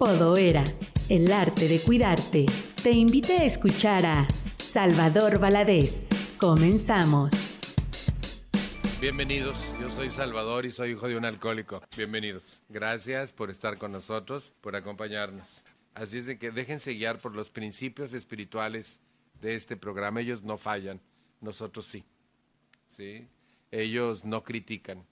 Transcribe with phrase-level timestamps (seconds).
[0.00, 0.64] Podoera,
[1.10, 2.46] el arte de cuidarte.
[2.82, 4.26] Te invita a escuchar a
[4.56, 6.08] Salvador Valadez.
[6.38, 7.34] Comenzamos.
[8.98, 11.82] Bienvenidos, yo soy Salvador y soy hijo de un alcohólico.
[11.98, 12.62] Bienvenidos.
[12.70, 15.64] Gracias por estar con nosotros, por acompañarnos.
[15.92, 19.02] Así es de que déjense guiar por los principios espirituales
[19.42, 20.22] de este programa.
[20.22, 20.98] Ellos no fallan,
[21.42, 22.06] nosotros sí.
[22.88, 23.28] ¿Sí?
[23.70, 25.04] Ellos no critican.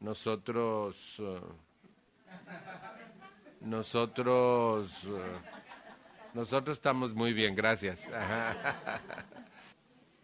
[0.00, 1.20] Nosotros...
[1.20, 1.38] Uh,
[3.60, 5.38] nosotros, eh,
[6.34, 8.10] nosotros estamos muy bien, gracias.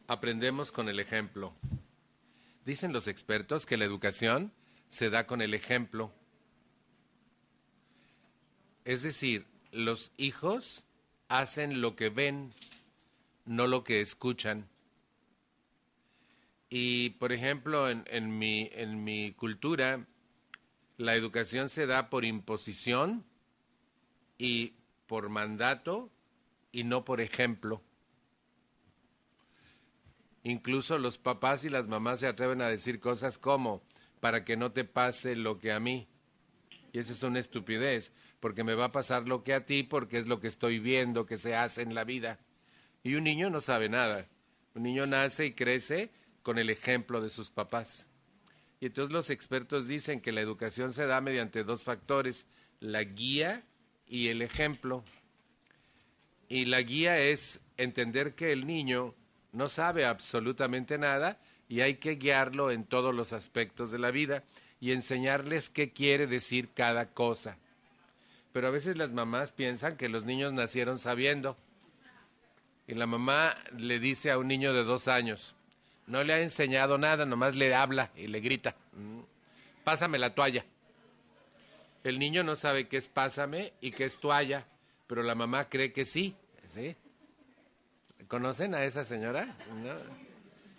[0.07, 1.55] Aprendemos con el ejemplo.
[2.65, 4.53] Dicen los expertos que la educación
[4.89, 6.13] se da con el ejemplo.
[8.85, 10.85] Es decir, los hijos
[11.29, 12.53] hacen lo que ven,
[13.45, 14.69] no lo que escuchan.
[16.69, 20.07] Y, por ejemplo, en, en, mi, en mi cultura,
[20.97, 23.25] la educación se da por imposición
[24.39, 24.75] y
[25.07, 26.11] por mandato
[26.73, 27.83] y no por ejemplo.
[30.43, 33.83] Incluso los papás y las mamás se atreven a decir cosas como,
[34.21, 36.07] para que no te pase lo que a mí.
[36.93, 40.19] Y esa es una estupidez, porque me va a pasar lo que a ti, porque
[40.19, 42.39] es lo que estoy viendo que se hace en la vida.
[43.03, 44.29] Y un niño no sabe nada.
[44.75, 48.09] Un niño nace y crece con el ejemplo de sus papás.
[48.85, 52.47] Y entonces los expertos dicen que la educación se da mediante dos factores,
[52.81, 53.65] la guía
[54.07, 55.03] y el ejemplo.
[56.51, 59.15] Y la guía es entender que el niño
[59.53, 64.45] no sabe absolutamente nada y hay que guiarlo en todos los aspectos de la vida
[64.81, 67.57] y enseñarles qué quiere decir cada cosa.
[68.53, 71.57] Pero a veces las mamás piensan que los niños nacieron sabiendo.
[72.87, 75.54] Y la mamá le dice a un niño de dos años,
[76.07, 79.21] no le ha enseñado nada, nomás le habla y le grita, mm,
[79.85, 80.65] pásame la toalla.
[82.03, 84.67] El niño no sabe qué es pásame y qué es toalla,
[85.07, 86.37] pero la mamá cree que sí.
[86.69, 86.95] ¿sí?
[88.29, 89.57] ¿Conocen a esa señora?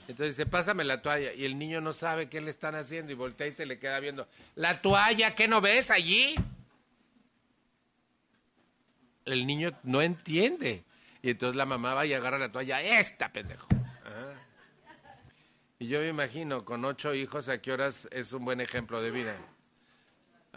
[0.08, 1.34] Entonces dice, pásame la toalla.
[1.34, 4.00] Y el niño no sabe qué le están haciendo y voltea y se le queda
[4.00, 4.28] viendo.
[4.56, 6.36] ¿La toalla qué no ves allí?
[9.26, 10.84] El niño no entiende.
[11.24, 12.82] Y entonces la mamá va a llegar a la toalla.
[12.82, 13.68] Esta, pendejo.
[15.78, 19.12] Y yo me imagino, con ocho hijos, ¿a qué horas es un buen ejemplo de
[19.12, 19.36] vida?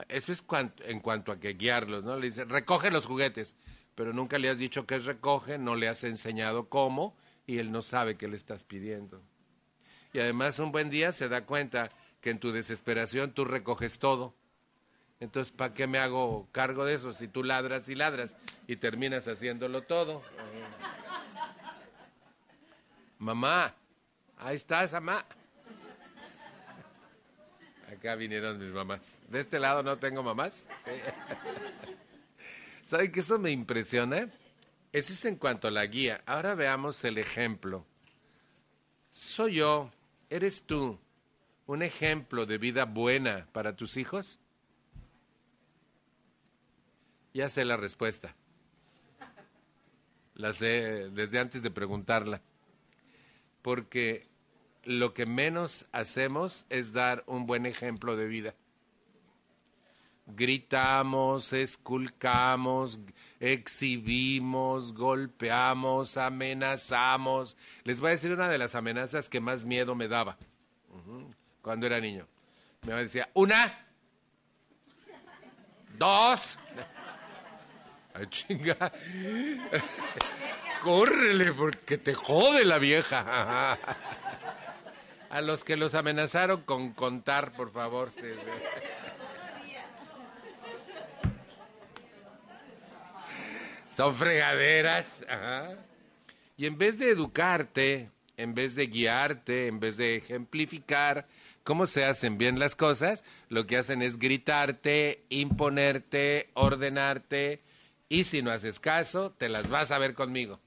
[0.09, 0.45] Eso es
[0.84, 2.17] en cuanto a que guiarlos, ¿no?
[2.17, 3.56] Le dice, recoge los juguetes,
[3.97, 7.73] pero nunca le has dicho que es recoge, no le has enseñado cómo y él
[7.73, 9.21] no sabe qué le estás pidiendo.
[10.12, 11.91] Y además un buen día se da cuenta
[12.21, 14.35] que en tu desesperación tú recoges todo.
[15.19, 18.37] Entonces, ¿para qué me hago cargo de eso si tú ladras y ladras
[18.69, 20.23] y terminas haciéndolo todo?
[23.19, 23.75] Mamá,
[24.38, 25.25] Ahí está esa mamá.
[27.91, 29.21] Acá vinieron mis mamás.
[29.28, 30.66] De este lado no tengo mamás.
[30.84, 30.91] ¿Sí?
[32.84, 34.31] ¿Saben que eso me impresiona?
[34.93, 36.22] Eso es en cuanto a la guía.
[36.26, 37.84] Ahora veamos el ejemplo.
[39.12, 39.91] ¿Soy yo,
[40.31, 40.99] eres tú,
[41.66, 44.38] un ejemplo de vida buena para tus hijos?
[47.34, 48.34] Ya sé la respuesta.
[50.34, 52.41] La sé desde antes de preguntarla
[53.69, 54.27] porque
[54.84, 58.55] lo que menos hacemos es dar un buen ejemplo de vida.
[60.27, 62.99] Gritamos, esculcamos,
[63.39, 67.59] exhibimos, golpeamos, amenazamos.
[67.84, 70.39] Les voy a decir una de las amenazas que más miedo me daba
[71.61, 72.27] cuando era niño.
[72.87, 73.87] Me decía, una,
[75.99, 76.59] dos,
[78.19, 78.93] ay chinga,
[80.83, 83.79] córrele porque te jode la vieja.
[85.31, 88.11] A los que los amenazaron con contar, por favor.
[93.91, 95.25] Son fregaderas.
[96.56, 101.27] Y en vez de educarte, en vez de guiarte, en vez de ejemplificar
[101.62, 107.61] cómo se hacen bien las cosas, lo que hacen es gritarte, imponerte, ordenarte,
[108.08, 110.60] y si no haces caso, te las vas a ver conmigo.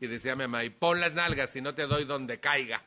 [0.00, 2.82] Y decía mi mamá, y pon las nalgas si no te doy donde caiga.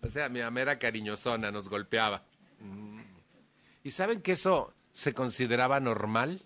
[0.00, 2.24] O sea, mi mamá era cariñosona, nos golpeaba.
[3.84, 6.42] ¿Y saben que eso se consideraba normal?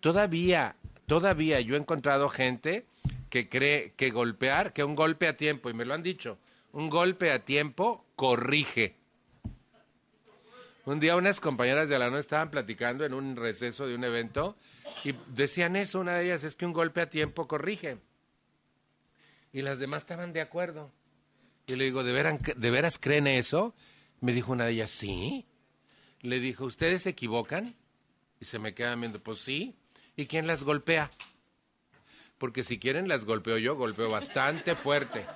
[0.00, 0.76] Todavía,
[1.06, 2.86] todavía yo he encontrado gente
[3.28, 6.38] que cree que golpear, que un golpe a tiempo, y me lo han dicho,
[6.72, 8.95] un golpe a tiempo corrige.
[10.86, 14.56] Un día unas compañeras de la no estaban platicando en un receso de un evento
[15.02, 17.98] y decían eso, una de ellas es que un golpe a tiempo corrige.
[19.52, 20.92] Y las demás estaban de acuerdo.
[21.66, 23.74] Y le digo, ¿de veras, ¿de veras creen eso?
[24.20, 25.44] Me dijo una de ellas, sí.
[26.20, 27.74] Le dijo, ¿ustedes se equivocan?
[28.38, 29.74] Y se me quedan viendo, pues sí.
[30.14, 31.10] ¿Y quién las golpea?
[32.38, 35.26] Porque si quieren las golpeo yo, golpeo bastante fuerte.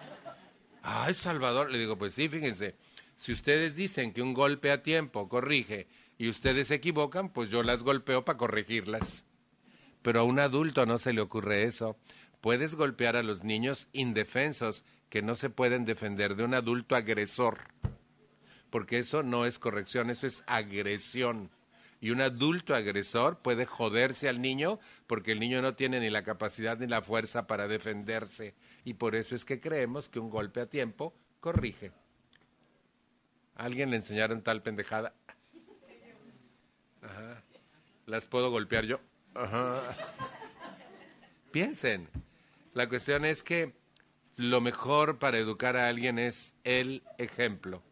[0.85, 2.77] Ay, Salvador, le digo, pues sí, fíjense,
[3.21, 7.63] si ustedes dicen que un golpe a tiempo corrige y ustedes se equivocan, pues yo
[7.63, 9.27] las golpeo para corregirlas.
[10.01, 11.99] Pero a un adulto no se le ocurre eso.
[12.41, 17.59] Puedes golpear a los niños indefensos que no se pueden defender de un adulto agresor,
[18.71, 21.51] porque eso no es corrección, eso es agresión.
[22.01, 26.23] Y un adulto agresor puede joderse al niño porque el niño no tiene ni la
[26.23, 28.55] capacidad ni la fuerza para defenderse.
[28.83, 31.93] Y por eso es que creemos que un golpe a tiempo corrige.
[33.61, 35.13] ¿A alguien le enseñaron tal pendejada?
[38.07, 39.01] ¿Las puedo golpear yo?
[41.53, 42.09] Piensen.
[42.73, 43.75] La cuestión es que
[44.37, 47.83] lo mejor para educar a alguien es el ejemplo.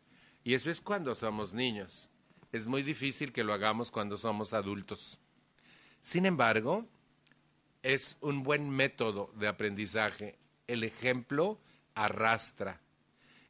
[0.43, 2.09] Y eso es cuando somos niños.
[2.51, 5.19] Es muy difícil que lo hagamos cuando somos adultos.
[6.01, 6.87] Sin embargo,
[7.83, 10.39] es un buen método de aprendizaje.
[10.67, 11.61] El ejemplo
[11.95, 12.81] arrastra.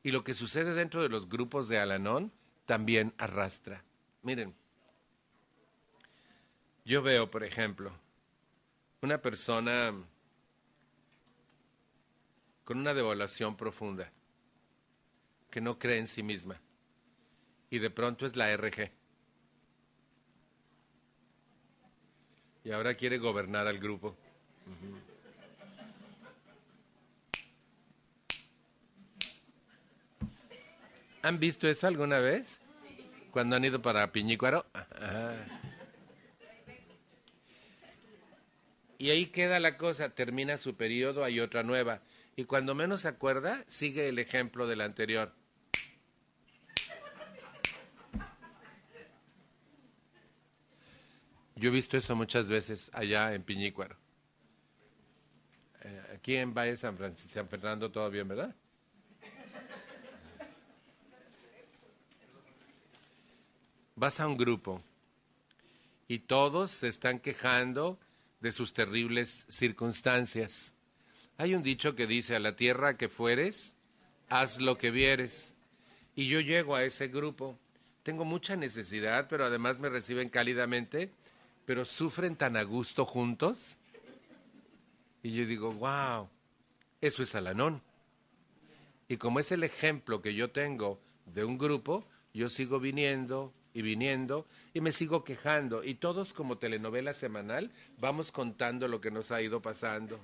[0.08, 2.32] Y lo que sucede dentro de los grupos de Alanón
[2.64, 3.84] también arrastra.
[4.22, 4.54] Miren,
[6.86, 7.92] yo veo, por ejemplo,
[9.02, 9.92] una persona
[12.64, 14.10] con una devaluación profunda,
[15.50, 16.58] que no cree en sí misma,
[17.68, 18.90] y de pronto es la RG.
[22.64, 24.16] Y ahora quiere gobernar al grupo.
[31.28, 32.58] ¿Han visto eso alguna vez?
[33.32, 34.64] Cuando han ido para Piñícuaro.
[38.96, 42.00] Y ahí queda la cosa, termina su periodo, hay otra nueva
[42.34, 45.34] y cuando menos se acuerda, sigue el ejemplo del anterior.
[51.56, 53.98] Yo he visto eso muchas veces allá en Piñícuaro.
[55.82, 58.56] Eh, aquí en Valle San, Francisco, San Fernando todo bien, ¿verdad?
[63.98, 64.80] Vas a un grupo
[66.06, 67.98] y todos se están quejando
[68.38, 70.76] de sus terribles circunstancias.
[71.36, 73.76] Hay un dicho que dice, a la tierra que fueres,
[74.28, 75.56] haz lo que vieres.
[76.14, 77.58] Y yo llego a ese grupo.
[78.04, 81.10] Tengo mucha necesidad, pero además me reciben cálidamente,
[81.66, 83.78] pero sufren tan a gusto juntos.
[85.24, 86.28] Y yo digo, wow,
[87.00, 87.82] eso es Alanón.
[89.08, 93.82] Y como es el ejemplo que yo tengo de un grupo, yo sigo viniendo y
[93.82, 94.44] viniendo
[94.74, 95.84] y me sigo quejando.
[95.84, 97.70] Y todos como telenovela semanal
[98.00, 100.18] vamos contando lo que nos ha ido pasando.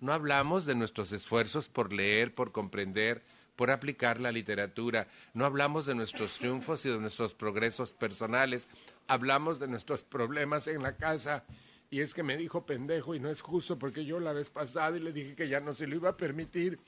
[0.00, 3.22] No hablamos de nuestros esfuerzos por leer, por comprender,
[3.54, 5.06] por aplicar la literatura.
[5.32, 8.68] No hablamos de nuestros triunfos y de nuestros progresos personales.
[9.06, 11.44] Hablamos de nuestros problemas en la casa.
[11.88, 14.96] Y es que me dijo pendejo y no es justo porque yo la vez pasada
[14.96, 16.80] y le dije que ya no se lo iba a permitir,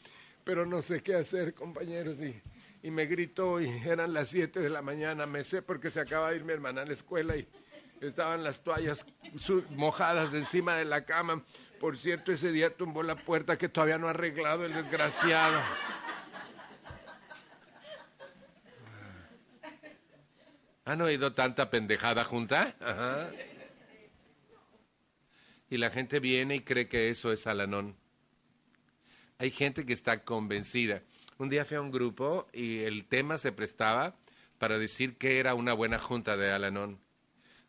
[0.42, 2.20] pero no sé qué hacer, compañeros.
[2.20, 2.34] Y,
[2.82, 6.30] y me gritó y eran las siete de la mañana, me sé porque se acaba
[6.30, 7.46] de ir mi hermana a la escuela y
[8.00, 9.04] estaban las toallas
[9.70, 11.44] mojadas encima de la cama.
[11.78, 15.60] Por cierto, ese día tumbó la puerta que todavía no ha arreglado el desgraciado.
[20.84, 22.74] ¿Han oído tanta pendejada junta?
[25.68, 27.96] Y la gente viene y cree que eso es Alanón.
[29.38, 31.02] Hay gente que está convencida.
[31.40, 34.14] Un día fui a un grupo y el tema se prestaba
[34.58, 36.98] para decir que era una buena junta de Alanón.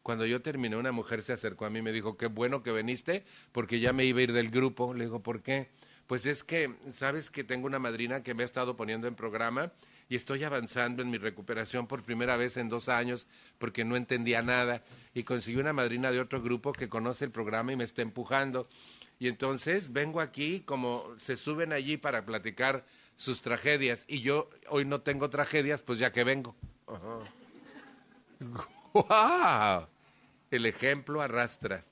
[0.04, 2.74] Cuando yo terminé, una mujer se acercó a mí y me dijo, qué bueno que
[2.74, 3.24] viniste,
[3.54, 4.94] porque ya me iba a ir del grupo.
[4.94, 5.70] Le digo, ¿por qué?
[6.06, 9.72] Pues es que, sabes que tengo una madrina que me ha estado poniendo en programa
[10.10, 13.26] y estoy avanzando en mi recuperación por primera vez en dos años
[13.58, 17.72] porque no entendía nada y conseguí una madrina de otro grupo que conoce el programa
[17.72, 18.68] y me está empujando.
[19.18, 22.84] Y entonces vengo aquí como se suben allí para platicar
[23.22, 26.56] sus tragedias y yo hoy no tengo tragedias, pues ya que vengo.
[28.94, 29.88] ¡Wow!
[30.50, 31.86] El ejemplo arrastra.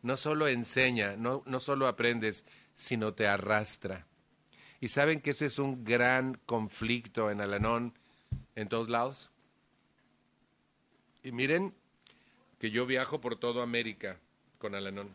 [0.00, 4.06] No solo enseña, no, no solo aprendes, sino te arrastra.
[4.80, 7.92] Y saben que ese es un gran conflicto en Alanón
[8.54, 9.30] en todos lados.
[11.22, 11.74] Y miren
[12.58, 14.18] que yo viajo por toda América
[14.56, 15.12] con Alanón.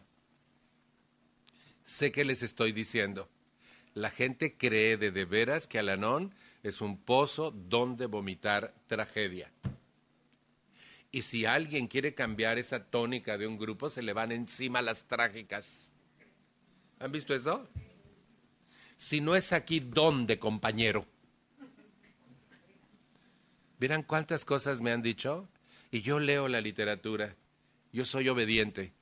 [1.82, 3.28] Sé que les estoy diciendo.
[3.94, 6.34] La gente cree de veras que Alanón
[6.64, 9.52] es un pozo donde vomitar tragedia.
[11.12, 15.04] Y si alguien quiere cambiar esa tónica de un grupo, se le van encima las
[15.08, 15.94] trágicas.
[17.00, 17.68] ¿Han visto eso?
[18.98, 21.06] Si no es aquí, ¿dónde, compañero?
[23.78, 25.48] Verán cuántas cosas me han dicho
[25.92, 27.36] y yo leo la literatura.
[27.92, 28.94] Yo soy obediente.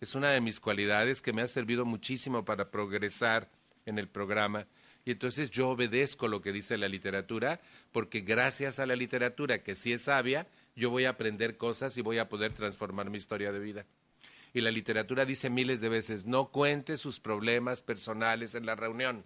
[0.00, 3.48] Es una de mis cualidades que me ha servido muchísimo para progresar
[3.90, 4.66] en el programa.
[5.04, 7.60] Y entonces yo obedezco lo que dice la literatura,
[7.92, 12.02] porque gracias a la literatura, que sí es sabia, yo voy a aprender cosas y
[12.02, 13.86] voy a poder transformar mi historia de vida.
[14.52, 19.24] Y la literatura dice miles de veces, no cuente sus problemas personales en la reunión.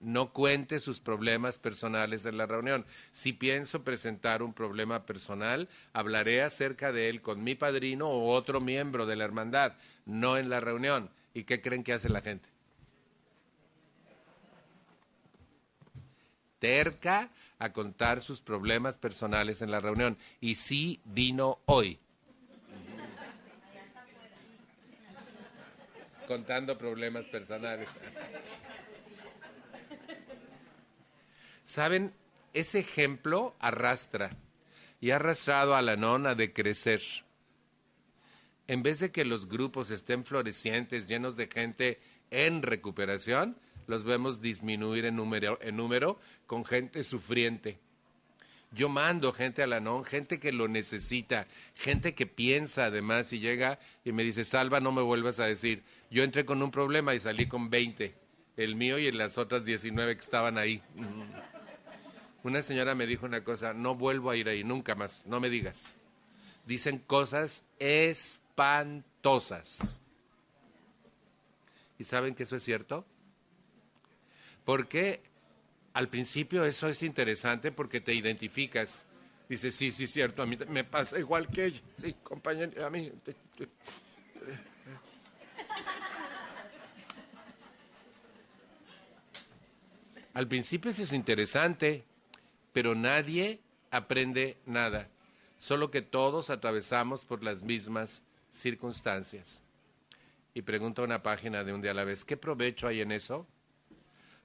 [0.00, 2.86] No cuente sus problemas personales en la reunión.
[3.12, 8.60] Si pienso presentar un problema personal, hablaré acerca de él con mi padrino o otro
[8.60, 9.76] miembro de la hermandad,
[10.06, 11.10] no en la reunión.
[11.34, 12.48] ¿Y qué creen que hace la gente?
[16.60, 20.16] Terca a contar sus problemas personales en la reunión.
[20.40, 21.98] Y sí vino hoy.
[26.28, 27.88] Contando problemas personales.
[31.64, 32.12] ¿Saben?
[32.52, 34.30] Ese ejemplo arrastra
[35.00, 37.00] y ha arrastrado a la nona de crecer.
[38.66, 42.00] En vez de que los grupos estén florecientes, llenos de gente
[42.30, 43.56] en recuperación,
[43.90, 47.78] los vemos disminuir en número, en número con gente sufriente.
[48.72, 53.40] Yo mando gente a la non, gente que lo necesita, gente que piensa además y
[53.40, 57.16] llega y me dice, Salva, no me vuelvas a decir, yo entré con un problema
[57.16, 58.14] y salí con 20,
[58.56, 60.80] el mío y las otras 19 que estaban ahí.
[62.44, 65.50] Una señora me dijo una cosa, no vuelvo a ir ahí, nunca más, no me
[65.50, 65.96] digas.
[66.64, 70.00] Dicen cosas espantosas.
[71.98, 73.04] ¿Y saben que eso es cierto?
[74.70, 75.20] Porque
[75.94, 79.04] al principio eso es interesante porque te identificas.
[79.48, 81.80] Dices, sí, sí, cierto, a mí me pasa igual que ella.
[81.96, 83.10] Sí, compañero, a mí.
[90.34, 92.04] Al principio eso es interesante,
[92.72, 93.58] pero nadie
[93.90, 95.08] aprende nada,
[95.58, 98.22] solo que todos atravesamos por las mismas
[98.52, 99.64] circunstancias.
[100.54, 103.10] Y pregunto a una página de un día a la vez, ¿qué provecho hay en
[103.10, 103.48] eso?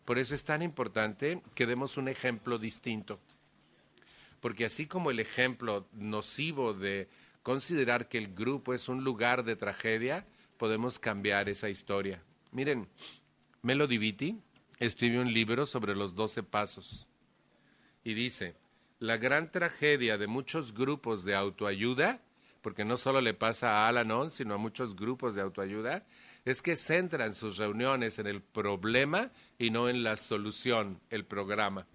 [0.05, 3.19] Por eso es tan importante que demos un ejemplo distinto.
[4.39, 7.09] Porque así como el ejemplo nocivo de
[7.41, 10.25] considerar que el grupo es un lugar de tragedia,
[10.57, 12.21] podemos cambiar esa historia.
[12.51, 12.87] Miren,
[13.63, 14.39] Melody Beatty
[14.79, 17.07] escribió un libro sobre los doce pasos
[18.03, 18.55] y dice,
[18.99, 22.21] la gran tragedia de muchos grupos de autoayuda,
[22.61, 26.05] porque no solo le pasa a Alanon, sino a muchos grupos de autoayuda,
[26.45, 31.87] es que centran sus reuniones en el problema y no en la solución, el programa.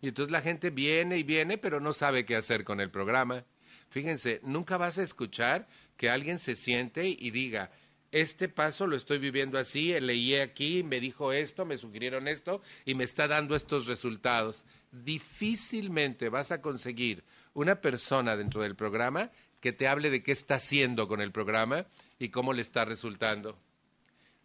[0.00, 3.44] Y entonces la gente viene y viene, pero no sabe qué hacer con el programa.
[3.90, 7.70] Fíjense, nunca vas a escuchar que alguien se siente y diga,
[8.12, 12.94] este paso lo estoy viviendo así, leí aquí, me dijo esto, me sugirieron esto y
[12.94, 14.64] me está dando estos resultados.
[14.92, 20.54] Difícilmente vas a conseguir una persona dentro del programa que te hable de qué está
[20.54, 21.86] haciendo con el programa
[22.18, 23.58] y cómo le está resultando.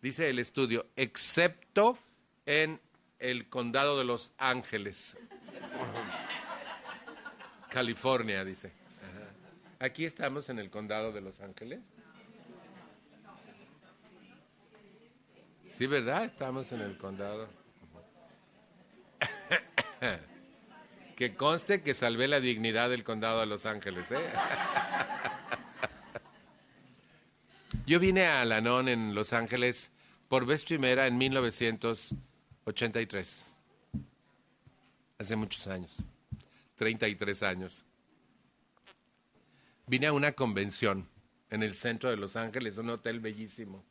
[0.02, 1.98] Dice el estudio, excepto
[2.46, 2.82] en
[3.20, 5.18] el condado de Los Ángeles,
[7.70, 8.74] California, dice.
[9.80, 11.80] Aquí estamos en el condado de Los Ángeles.
[15.68, 16.26] Sí, ¿verdad?
[16.26, 17.48] Estamos en el condado.
[21.16, 24.30] que conste que salvé la dignidad del condado de Los Ángeles, ¿eh?
[27.92, 29.92] Yo vine a Alanon en Los Ángeles
[30.30, 33.58] por vez primera en 1983.
[35.20, 36.02] Hace muchos años.
[36.78, 37.84] 33 años.
[39.88, 41.10] Vine a una convención
[41.50, 43.84] en el centro de Los Ángeles, un hotel bellísimo.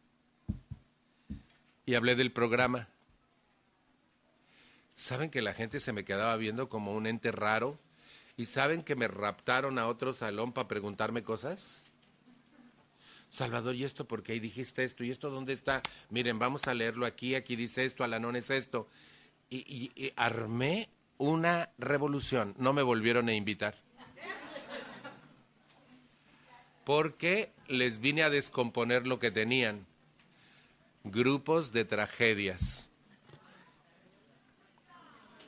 [1.85, 2.89] Y hablé del programa.
[4.95, 7.79] ¿Saben que la gente se me quedaba viendo como un ente raro?
[8.39, 11.85] ¿Y saben que me raptaron a otro salón para preguntarme cosas?
[13.31, 14.39] Salvador, ¿y esto por qué?
[14.41, 15.83] Dijiste esto, ¿y esto dónde está?
[16.11, 18.89] Miren, vamos a leerlo aquí, aquí dice esto, Alanón es esto.
[19.49, 23.77] Y, y armé una revolución, no me volvieron a invitar.
[26.85, 29.87] Porque les vine a descomponer lo que tenían.
[31.05, 32.91] Grupos de tragedias.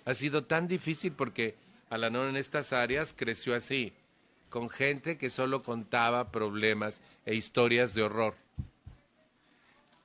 [0.04, 1.56] Ha sido tan difícil porque
[1.90, 3.92] Alanón en estas áreas creció así
[4.52, 8.35] con gente que solo contaba problemas e historias de horror.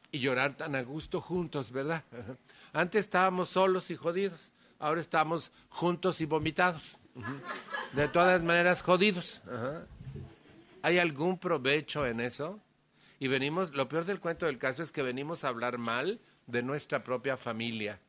[0.09, 2.03] Y llorar tan a gusto juntos, ¿verdad?
[2.73, 6.97] Antes estábamos solos y jodidos, ahora estamos juntos y vomitados.
[7.93, 9.41] De todas maneras, jodidos.
[10.81, 12.61] ¿Hay algún provecho en eso?
[13.19, 16.61] Y venimos, lo peor del cuento del caso es que venimos a hablar mal de
[16.61, 17.99] nuestra propia familia.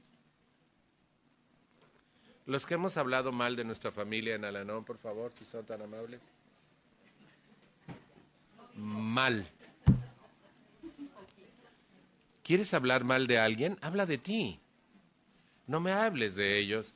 [2.49, 5.83] Los que hemos hablado mal de nuestra familia en Alanón, por favor, si son tan
[5.83, 6.19] amables.
[8.75, 9.47] Mal.
[12.43, 13.77] ¿Quieres hablar mal de alguien?
[13.83, 14.61] Habla de ti.
[15.67, 16.95] No me hables de ellos.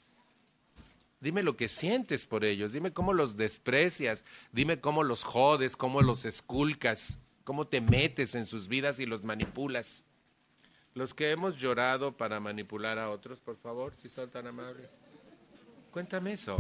[1.21, 2.73] Dime lo que sientes por ellos.
[2.73, 4.25] Dime cómo los desprecias.
[4.53, 9.23] Dime cómo los jodes, cómo los esculcas, cómo te metes en sus vidas y los
[9.23, 10.03] manipulas.
[10.95, 15.02] Los que hemos llorado para manipular a otros, por favor, si son tan amables.
[15.93, 16.57] Cuéntame eso.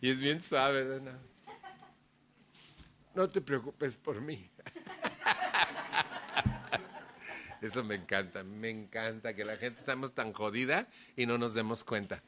[0.00, 1.10] Y es bien suave, ¿no?
[3.14, 4.50] No te preocupes por mí.
[7.60, 11.84] Eso me encanta, me encanta que la gente estamos tan jodida y no nos demos
[11.84, 12.22] cuenta.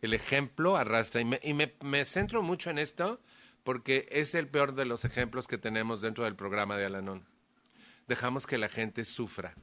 [0.00, 3.20] El ejemplo arrastra y, me, y me, me centro mucho en esto
[3.64, 7.26] porque es el peor de los ejemplos que tenemos dentro del programa de Alanón.
[8.08, 9.54] Dejamos que la gente sufra.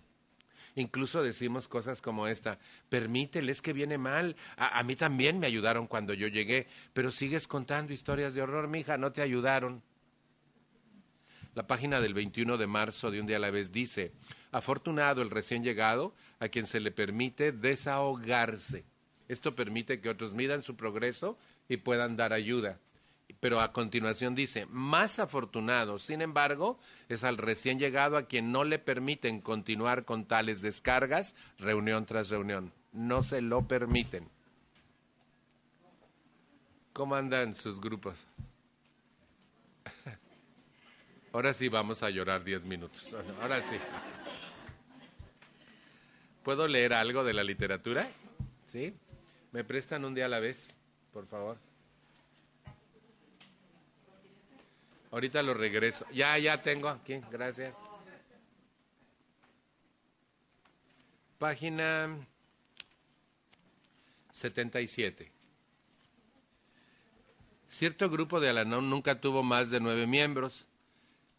[0.76, 2.60] Incluso decimos cosas como esta,
[2.90, 4.36] permíteles que viene mal.
[4.58, 8.68] A, a, mí también me ayudaron cuando yo llegué, pero sigues contando historias de horror,
[8.68, 9.82] mija, no te ayudaron.
[11.56, 14.14] La página del 21 de marzo de Un día a la vez dice,
[14.52, 18.86] afortunado el recién llegado a quien se le permite desahogarse.
[19.28, 22.80] Esto permite que otros midan su progreso y puedan dar ayuda.
[23.40, 26.78] Pero a continuación dice, más afortunado, sin embargo,
[27.08, 32.30] es al recién llegado a quien no le permiten continuar con tales descargas reunión tras
[32.30, 32.74] reunión.
[32.92, 34.28] No se lo permiten.
[36.92, 38.26] ¿Cómo andan sus grupos?
[41.32, 43.16] Ahora sí vamos a llorar diez minutos.
[43.42, 43.78] Ahora sí.
[46.44, 48.10] ¿Puedo leer algo de la literatura?
[48.66, 48.94] ¿Sí?
[49.54, 50.78] ¿Me prestan un día a la vez,
[51.14, 51.69] por favor?
[55.12, 56.06] Ahorita lo regreso.
[56.12, 57.22] Ya, ya tengo aquí.
[57.32, 57.82] Gracias.
[61.38, 62.18] Página
[64.32, 65.32] 77.
[67.68, 70.68] Cierto grupo de Alanón nunca tuvo más de nueve miembros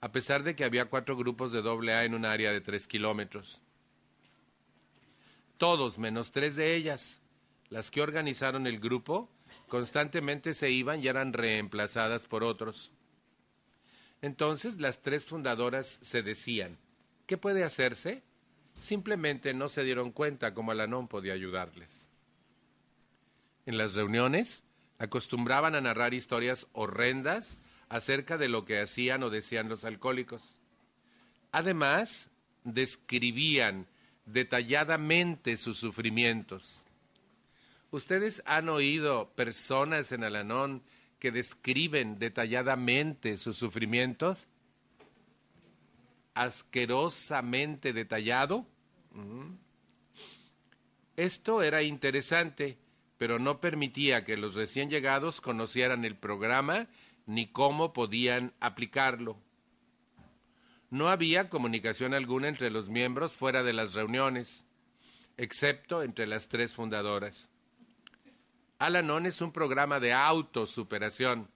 [0.01, 2.87] a pesar de que había cuatro grupos de doble A en un área de tres
[2.87, 3.61] kilómetros.
[5.59, 7.21] Todos, menos tres de ellas,
[7.69, 9.29] las que organizaron el grupo,
[9.69, 12.93] constantemente se iban y eran reemplazadas por otros.
[14.23, 16.77] Entonces las tres fundadoras se decían,
[17.27, 18.23] ¿qué puede hacerse?
[18.81, 22.09] Simplemente no se dieron cuenta cómo Alanón podía ayudarles.
[23.67, 24.65] En las reuniones
[24.99, 30.57] acostumbraban a narrar historias horrendas acerca de lo que hacían o decían los alcohólicos.
[31.53, 32.31] Además,
[32.65, 33.87] describían
[34.27, 36.87] detalladamente sus sufrimientos.
[37.91, 40.83] ¿Ustedes han oído personas en Alanón
[41.21, 44.49] que describen detalladamente sus sufrimientos?
[46.35, 48.67] Asquerosamente detallado.
[51.17, 52.79] Esto era interesante,
[53.19, 56.89] pero no permitía que los recién llegados conocieran el programa
[57.27, 59.39] ni cómo podían aplicarlo.
[60.89, 64.65] No había comunicación alguna entre los miembros fuera de las reuniones,
[65.37, 67.50] excepto entre las tres fundadoras.
[68.81, 71.51] Alanon es un programa de autosuperación.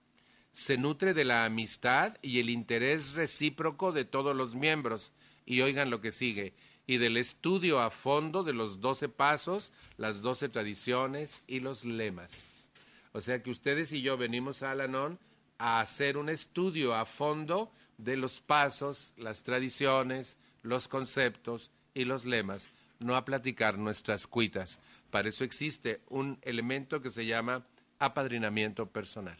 [0.52, 5.10] Se nutre de la amistad y el interés recíproco de todos los miembros.
[5.46, 6.52] Y oigan lo que sigue.
[6.86, 12.70] Y del estudio a fondo de los doce pasos, las doce tradiciones y los lemas.
[13.12, 15.18] O sea que ustedes y yo venimos a Alanon
[15.56, 22.26] a hacer un estudio a fondo de los pasos, las tradiciones, los conceptos y los
[22.26, 24.78] lemas, no a platicar nuestras cuitas.
[25.14, 27.64] Para eso existe un elemento que se llama
[28.00, 29.38] apadrinamiento personal.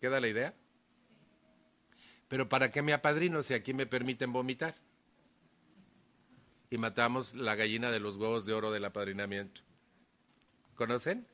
[0.00, 0.52] ¿Queda la idea?
[2.26, 4.74] Pero ¿para qué me apadrino si aquí me permiten vomitar?
[6.70, 9.60] Y matamos la gallina de los huevos de oro del apadrinamiento.
[10.74, 11.24] ¿Conocen?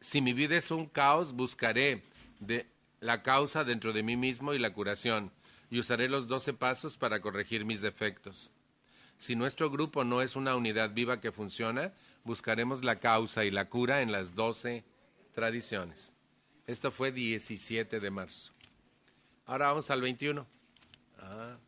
[0.00, 2.04] si mi vida es un caos, buscaré
[3.00, 5.30] la causa dentro de mí mismo y la curación,
[5.68, 8.50] y usaré los doce pasos para corregir mis defectos.
[9.20, 11.92] Si nuestro grupo no es una unidad viva que funciona,
[12.24, 14.82] buscaremos la causa y la cura en las doce
[15.34, 16.14] tradiciones.
[16.66, 18.54] Esto fue 17 de marzo.
[19.44, 20.46] Ahora vamos al 21.
[21.18, 21.58] Ah.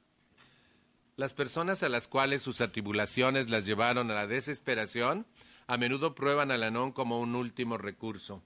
[1.16, 5.26] Las personas a las cuales sus atribulaciones las llevaron a la desesperación
[5.66, 8.42] a menudo prueban al anón como un último recurso.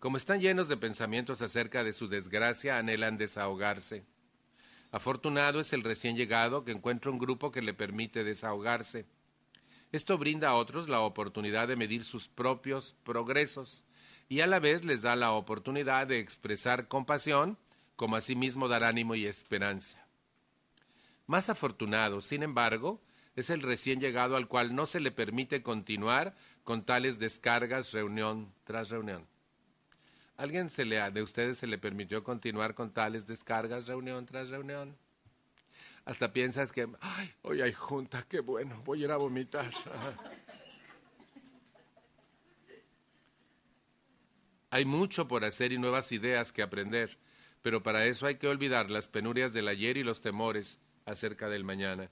[0.00, 4.04] Como están llenos de pensamientos acerca de su desgracia, anhelan desahogarse.
[4.92, 9.06] Afortunado es el recién llegado que encuentra un grupo que le permite desahogarse.
[9.90, 13.84] Esto brinda a otros la oportunidad de medir sus propios progresos
[14.28, 17.56] y a la vez les da la oportunidad de expresar compasión,
[17.96, 20.06] como asimismo dar ánimo y esperanza.
[21.26, 23.00] Más afortunado, sin embargo,
[23.34, 28.52] es el recién llegado al cual no se le permite continuar con tales descargas reunión
[28.64, 29.31] tras reunión.
[30.36, 34.96] ¿Alguien se le, de ustedes se le permitió continuar con tales descargas reunión tras reunión?
[36.04, 39.70] Hasta piensas que, ay, hoy hay junta, qué bueno, voy a ir a vomitar.
[44.70, 47.18] hay mucho por hacer y nuevas ideas que aprender,
[47.60, 51.62] pero para eso hay que olvidar las penurias del ayer y los temores acerca del
[51.62, 52.10] mañana.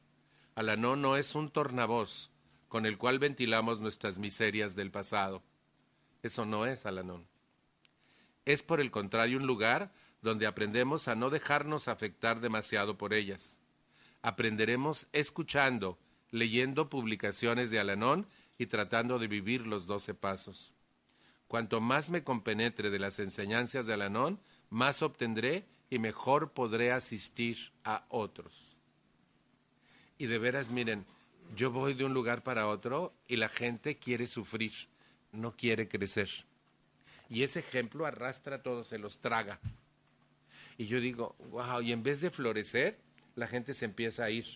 [0.54, 2.30] Alanón no es un tornavoz
[2.68, 5.42] con el cual ventilamos nuestras miserias del pasado.
[6.22, 7.29] Eso no es Alanón.
[8.50, 13.60] Es por el contrario un lugar donde aprendemos a no dejarnos afectar demasiado por ellas.
[14.22, 16.00] Aprenderemos escuchando,
[16.32, 18.26] leyendo publicaciones de Alanón
[18.58, 20.74] y tratando de vivir los doce pasos.
[21.46, 27.70] Cuanto más me compenetre de las enseñanzas de Alanón, más obtendré y mejor podré asistir
[27.84, 28.76] a otros.
[30.18, 31.06] Y de veras, miren,
[31.54, 34.72] yo voy de un lugar para otro y la gente quiere sufrir,
[35.30, 36.49] no quiere crecer.
[37.30, 39.60] Y ese ejemplo arrastra a todos, se los traga.
[40.76, 42.98] Y yo digo, wow, y en vez de florecer,
[43.36, 44.46] la gente se empieza a ir,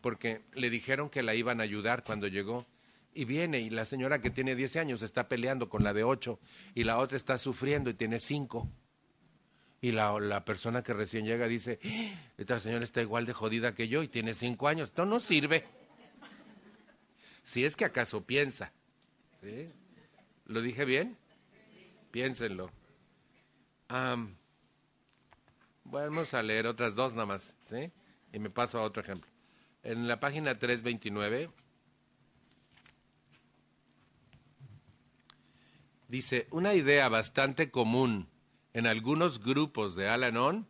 [0.00, 2.66] porque le dijeron que la iban a ayudar cuando llegó.
[3.12, 6.38] Y viene y la señora que tiene 10 años está peleando con la de 8
[6.74, 8.68] y la otra está sufriendo y tiene 5.
[9.80, 11.78] Y la, la, persona que recién llega dice,
[12.36, 14.88] esta señora está igual de jodida que yo y tiene cinco años.
[14.88, 15.64] Esto no sirve.
[17.44, 18.72] Si es que acaso piensa.
[20.46, 21.16] ¿Lo dije bien?
[22.16, 22.70] Piénsenlo.
[25.84, 27.54] vamos a leer otras dos nada más.
[27.62, 27.92] ¿sí?
[28.32, 29.30] Y me paso a otro ejemplo.
[29.82, 31.50] En la página 329
[36.08, 38.30] dice, una idea bastante común
[38.72, 40.66] en algunos grupos de Alanon,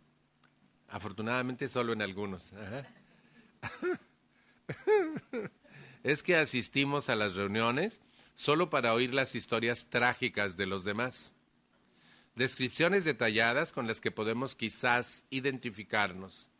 [0.88, 2.54] afortunadamente solo en algunos,
[6.02, 8.02] es que asistimos a las reuniones
[8.34, 11.35] solo para oír las historias trágicas de los demás.
[12.36, 16.50] Descripciones detalladas con las que podemos quizás identificarnos.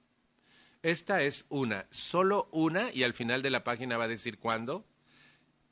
[0.82, 4.86] Esta es una, solo una, y al final de la página va a decir cuándo,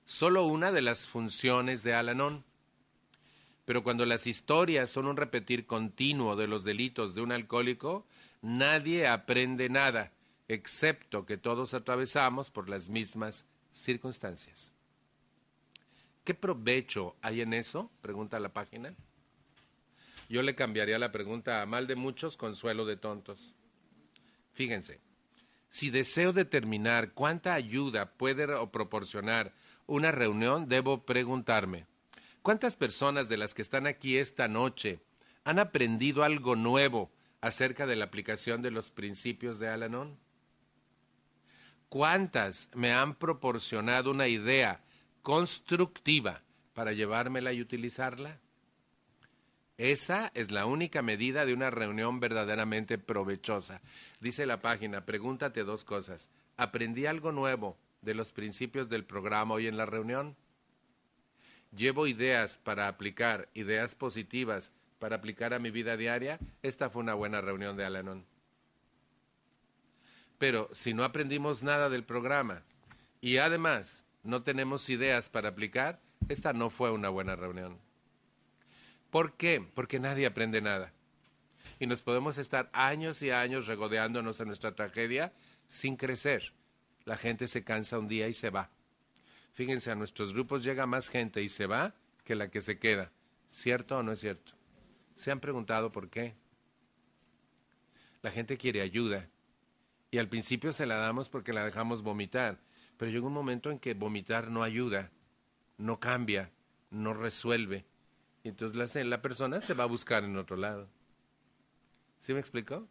[0.04, 2.44] solo una de las funciones de Alanon.
[3.64, 8.06] Pero cuando las historias son un repetir continuo de los delitos de un alcohólico,
[8.42, 10.12] nadie aprende nada,
[10.48, 14.70] excepto que todos atravesamos por las mismas circunstancias.
[16.24, 17.90] ¿Qué provecho hay en eso?
[18.02, 18.94] Pregunta la página.
[20.34, 23.54] Yo le cambiaría la pregunta a mal de muchos, consuelo de tontos.
[24.52, 25.00] Fíjense,
[25.70, 29.54] si deseo determinar cuánta ayuda puede proporcionar
[29.86, 31.86] una reunión, debo preguntarme,
[32.42, 34.98] ¿Cuántas personas de las que están aquí esta noche
[35.44, 40.18] han aprendido algo nuevo acerca de la aplicación de los principios de Alanon?
[41.88, 44.82] ¿Cuántas me han proporcionado una idea
[45.22, 46.42] constructiva
[46.72, 48.40] para llevármela y utilizarla?
[49.76, 53.80] Esa es la única medida de una reunión verdaderamente provechosa.
[54.20, 56.30] Dice la página, pregúntate dos cosas.
[56.56, 60.36] ¿Aprendí algo nuevo de los principios del programa hoy en la reunión?
[61.76, 67.14] llevo ideas para aplicar, ideas positivas para aplicar a mi vida diaria, esta fue una
[67.14, 68.24] buena reunión de Alanon.
[70.38, 72.62] Pero si no aprendimos nada del programa
[73.20, 77.78] y además no tenemos ideas para aplicar, esta no fue una buena reunión.
[79.14, 79.64] ¿Por qué?
[79.76, 80.92] Porque nadie aprende nada.
[81.78, 85.32] Y nos podemos estar años y años regodeándonos en nuestra tragedia
[85.68, 86.52] sin crecer.
[87.04, 88.70] La gente se cansa un día y se va.
[89.52, 93.12] Fíjense, a nuestros grupos llega más gente y se va que la que se queda.
[93.50, 94.54] ¿Cierto o no es cierto?
[95.14, 96.34] ¿Se han preguntado por qué?
[98.20, 99.28] La gente quiere ayuda
[100.10, 102.58] y al principio se la damos porque la dejamos vomitar,
[102.96, 105.12] pero llega un momento en que vomitar no ayuda,
[105.78, 106.50] no cambia,
[106.90, 107.84] no resuelve.
[108.44, 110.88] Y entonces la, la persona se va a buscar en otro lado.
[112.20, 112.86] ¿Sí me explicó?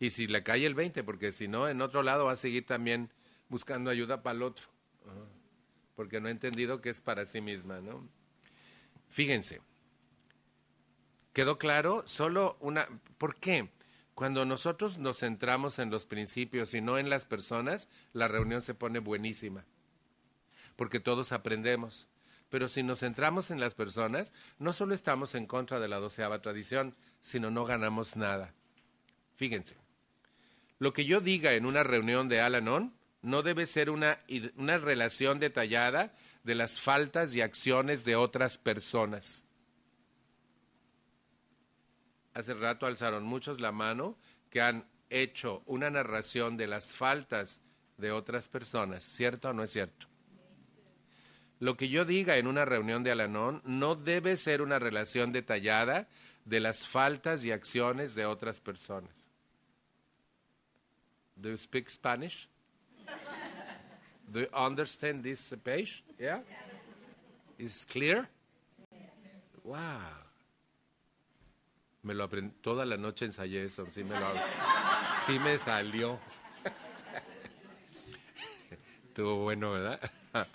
[0.00, 2.64] Y si le cae el 20, porque si no, en otro lado va a seguir
[2.64, 3.10] también
[3.50, 4.76] buscando ayuda para el otro
[5.96, 8.06] porque no ha entendido que es para sí misma, ¿no?
[9.08, 9.62] Fíjense,
[11.32, 12.04] ¿quedó claro?
[12.06, 12.86] Solo una...
[13.18, 13.70] ¿Por qué?
[14.14, 18.74] Cuando nosotros nos centramos en los principios y no en las personas, la reunión se
[18.74, 19.64] pone buenísima,
[20.76, 22.08] porque todos aprendemos.
[22.48, 26.40] Pero si nos centramos en las personas, no solo estamos en contra de la doceava
[26.40, 28.54] tradición, sino no ganamos nada.
[29.36, 29.76] Fíjense,
[30.78, 34.20] lo que yo diga en una reunión de Alanon no debe ser una,
[34.56, 39.44] una relación detallada de las faltas y acciones de otras personas.
[42.34, 44.16] Hace rato alzaron muchos la mano
[44.50, 47.62] que han hecho una narración de las faltas
[47.96, 50.06] de otras personas, ¿cierto o no es cierto?
[51.58, 56.08] Lo que yo diga en una reunión de Alanón no debe ser una relación detallada
[56.44, 59.28] de las faltas y acciones de otras personas.
[61.34, 62.48] Do you speak Spanish?
[64.28, 66.02] Do you understand this page?
[66.18, 66.42] Yeah?
[67.58, 68.28] Is clear?
[69.62, 69.78] Wow.
[72.02, 74.32] Me lo aprendí, toda la noche ensayé eso, sí me, lo,
[75.24, 76.20] sí me salió.
[79.08, 80.00] Estuvo bueno, ¿verdad?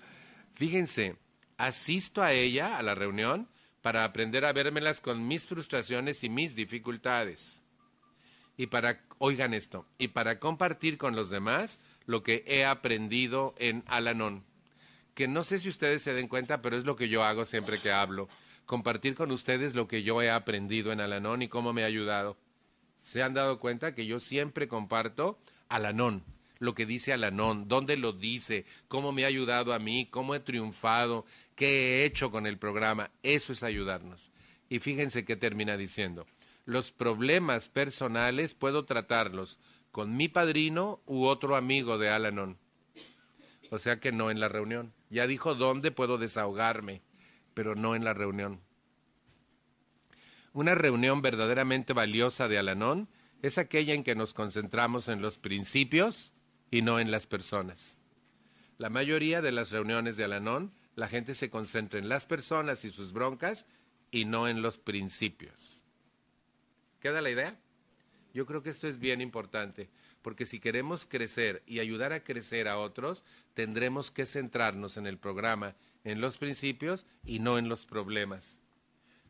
[0.62, 1.16] Fíjense,
[1.58, 3.48] asisto a ella, a la reunión,
[3.82, 7.64] para aprender a vérmelas con mis frustraciones y mis dificultades.
[8.58, 13.84] Y para, oigan esto, y para compartir con los demás lo que he aprendido en
[13.88, 14.46] Alanon.
[15.16, 17.82] Que no sé si ustedes se den cuenta, pero es lo que yo hago siempre
[17.82, 18.30] que hablo.
[18.68, 22.38] Compartir con ustedes lo que yo he aprendido en Alanon y cómo me ha ayudado.
[23.02, 26.24] ¿Se han dado cuenta que yo siempre comparto Alanon?
[26.62, 30.40] Lo que dice Alanón, dónde lo dice, cómo me ha ayudado a mí, cómo he
[30.40, 33.10] triunfado, qué he hecho con el programa.
[33.24, 34.32] Eso es ayudarnos.
[34.70, 36.28] Y fíjense qué termina diciendo.
[36.66, 39.58] Los problemas personales puedo tratarlos
[39.92, 42.60] con mi padrino u otro amigo de Alanon.
[43.72, 44.94] O sea que no en la reunión.
[45.10, 47.02] Ya dijo dónde puedo desahogarme,
[47.56, 48.62] pero no en la reunión.
[50.54, 53.10] Una reunión verdaderamente valiosa de Alanón
[53.42, 56.36] es aquella en que nos concentramos en los principios
[56.72, 57.98] y no en las personas.
[58.78, 62.90] La mayoría de las reuniones de Alanón, la gente se concentra en las personas y
[62.90, 63.68] sus broncas
[64.10, 65.84] y no en los principios.
[67.00, 67.60] ¿Queda la idea?
[68.34, 69.90] Yo creo que esto es bien importante,
[70.22, 75.18] porque si queremos crecer y ayudar a crecer a otros, tendremos que centrarnos en el
[75.18, 78.60] programa, en los principios y no en los problemas.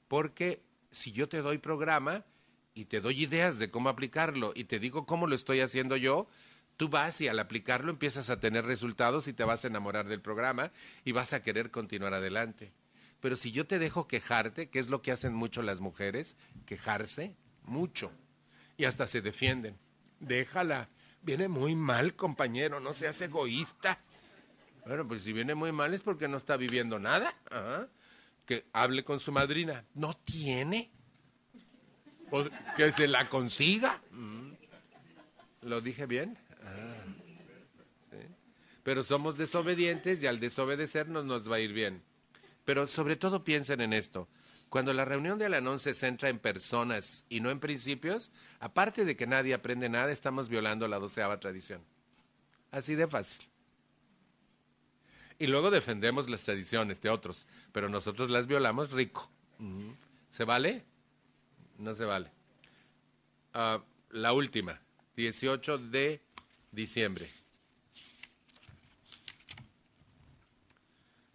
[0.08, 2.26] Porque si yo te doy programa
[2.74, 6.28] y te doy ideas de cómo aplicarlo y te digo cómo lo estoy haciendo yo,
[6.82, 10.20] Tú vas y al aplicarlo empiezas a tener resultados y te vas a enamorar del
[10.20, 10.72] programa
[11.06, 12.74] y vas a querer continuar adelante.
[13.20, 17.36] Pero si yo te dejo quejarte, que es lo que hacen mucho las mujeres, quejarse
[17.62, 18.12] mucho
[18.78, 19.78] y hasta se defienden.
[20.20, 20.90] Déjala,
[21.22, 24.00] viene muy mal, compañero, no seas egoísta.
[24.84, 27.36] Bueno, pues si viene muy mal es porque no está viviendo nada.
[28.48, 29.86] Que hable con su madrina.
[29.94, 30.90] No tiene.
[32.32, 34.02] Pues que se la consiga.
[34.10, 34.54] Mm.
[35.62, 36.40] ¿Lo dije bien?
[38.84, 42.02] Pero somos desobedientes y al desobedecernos nos va a ir bien.
[42.66, 44.28] Pero sobre todo piensen en esto.
[44.70, 49.18] Cuando la reunión de Alanón se centra en personas y no en principios, aparte de
[49.18, 51.84] que nadie aprende nada, estamos violando la doceava tradición.
[52.72, 53.42] Así de fácil.
[55.38, 59.30] Y luego defendemos las tradiciones de otros, pero nosotros las violamos rico.
[60.30, 60.86] ¿Se vale?
[61.78, 62.32] No se vale.
[63.54, 64.80] Ah, la última,
[65.16, 66.22] 18 de
[66.72, 67.30] diciembre.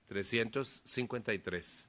[0.08, 1.88] 353.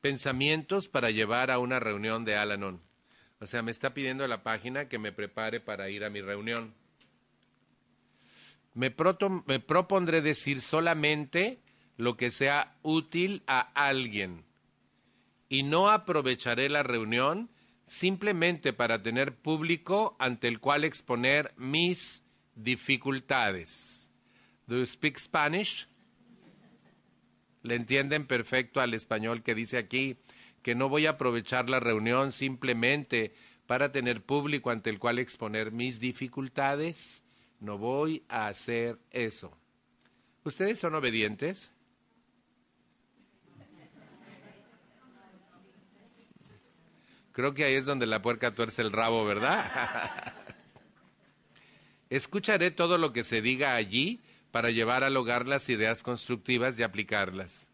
[0.00, 2.80] Pensamientos para llevar a una reunión de Alanon.
[3.40, 6.74] O sea, me está pidiendo la página que me prepare para ir a mi reunión.
[8.74, 8.94] Me,
[9.46, 11.60] me propondré decir solamente
[11.96, 14.44] lo que sea útil a alguien
[15.48, 17.50] y no aprovecharé la reunión
[17.86, 24.10] simplemente para tener público ante el cual exponer mis dificultades.
[24.66, 25.86] Do you speak Spanish?
[27.62, 30.16] Le entienden perfecto al español que dice aquí
[30.62, 33.34] que no voy a aprovechar la reunión simplemente
[33.66, 37.24] para tener público ante el cual exponer mis dificultades.
[37.60, 39.56] No voy a hacer eso.
[40.44, 41.72] ¿Ustedes son obedientes?
[47.32, 50.34] Creo que ahí es donde la puerca tuerce el rabo, ¿verdad?
[52.10, 54.20] Escucharé todo lo que se diga allí
[54.52, 57.70] para llevar al hogar las ideas constructivas y aplicarlas.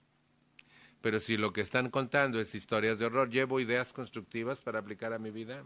[1.02, 5.12] Pero si lo que están contando es historias de horror, llevo ideas constructivas para aplicar
[5.12, 5.64] a mi vida.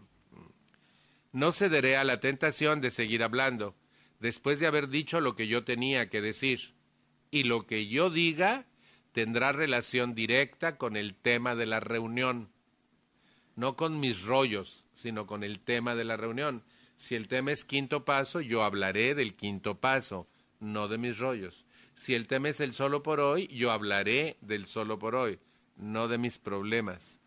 [1.31, 3.75] No cederé a la tentación de seguir hablando,
[4.19, 6.73] después de haber dicho lo que yo tenía que decir.
[7.29, 8.65] Y lo que yo diga
[9.11, 12.49] tendrá relación directa con el tema de la reunión.
[13.55, 16.63] No con mis rollos, sino con el tema de la reunión.
[16.97, 20.27] Si el tema es quinto paso, yo hablaré del quinto paso
[20.63, 21.67] no de mis rollos.
[21.93, 25.39] Si el tema es el solo por hoy, yo hablaré del solo por hoy,
[25.75, 27.19] no de mis problemas.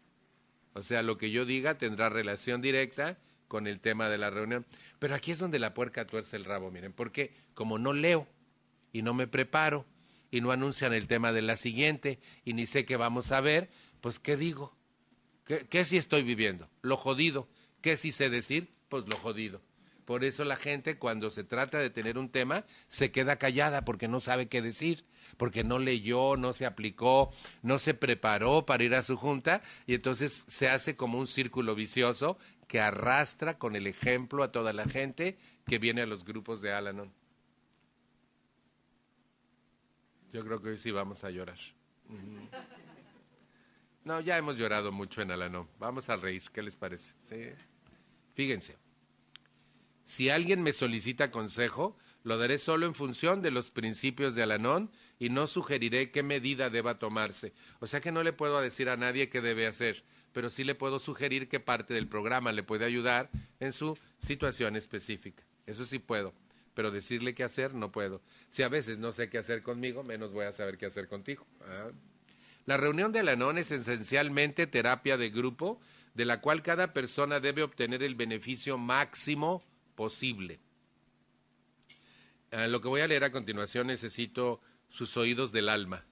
[0.73, 3.19] O sea, lo que yo diga tendrá relación directa
[3.49, 4.67] con el tema de la reunión.
[4.99, 8.27] Pero aquí es donde la puerca tuerce el rabo, miren, porque como no leo
[8.93, 9.87] y no me preparo
[10.31, 13.71] y no anuncian el tema de la siguiente y ni sé qué vamos a ver,
[14.01, 14.75] pues ¿qué digo?
[15.45, 16.69] ¿Qué, si estoy viviendo?
[16.83, 17.49] Lo jodido.
[17.81, 18.69] ¿Qué si sé decir?
[18.89, 19.61] Pues lo jodido.
[20.07, 24.07] Por eso la gente cuando se trata de tener un tema se queda callada porque
[24.07, 25.05] no sabe qué decir,
[25.37, 29.95] porque no leyó, no se aplicó, no se preparó para ir a su junta y
[29.95, 32.39] entonces se hace como un círculo vicioso
[32.69, 36.73] que arrastra con el ejemplo a toda la gente que viene a los grupos de
[36.73, 37.13] Alanon.
[40.33, 41.59] Yo creo que hoy sí vamos a llorar.
[44.05, 45.69] No, ya hemos llorado mucho en Alanon.
[45.81, 47.15] Vamos a reír, ¿qué les parece?
[47.25, 47.49] Sí.
[48.35, 48.86] Fíjense.
[50.07, 54.89] Si alguien me solicita consejo, lo daré solo en función de los principios de Alanón
[55.19, 57.53] y no sugeriré qué medida deba tomarse.
[57.81, 60.77] O sea que no le puedo decir a nadie qué debe hacer, pero sí le
[60.77, 65.43] puedo sugerir qué parte del programa le puede ayudar en su situación específica.
[65.67, 66.33] Eso sí puedo,
[66.75, 68.23] pero decirle qué hacer no puedo.
[68.49, 71.45] Si a veces no sé qué hacer conmigo, menos voy a saber qué hacer contigo.
[71.63, 71.91] Ah.
[72.65, 75.81] La reunión de Alanón es esencialmente terapia de grupo,
[76.15, 79.65] de la cual cada persona debe obtener el beneficio máximo
[79.97, 80.61] posible.
[82.53, 86.05] Ah, lo que voy a leer a continuación necesito sus oídos del alma.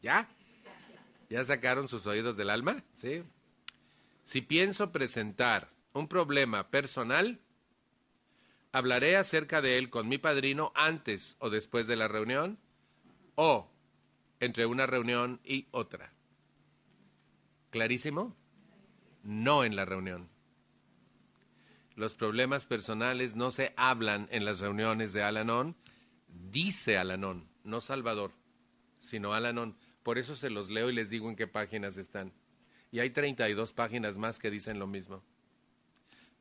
[0.00, 0.28] ¿Ya?
[1.28, 2.84] ¿Ya sacaron sus oídos del alma?
[2.94, 3.22] ¿Sí?
[4.24, 7.40] Si pienso presentar un problema personal,
[8.72, 12.58] hablaré acerca de él con mi padrino antes o después de la reunión
[13.34, 13.70] o
[14.40, 16.12] entre una reunión y otra.
[17.70, 18.36] ¿Clarísimo?
[19.24, 20.28] No en la reunión.
[21.96, 25.76] Los problemas personales no se hablan en las reuniones de Alanón,
[26.28, 28.32] dice Alanón, no Salvador,
[28.98, 29.76] sino Alanón.
[30.02, 32.32] Por eso se los leo y les digo en qué páginas están.
[32.90, 35.22] Y hay 32 páginas más que dicen lo mismo.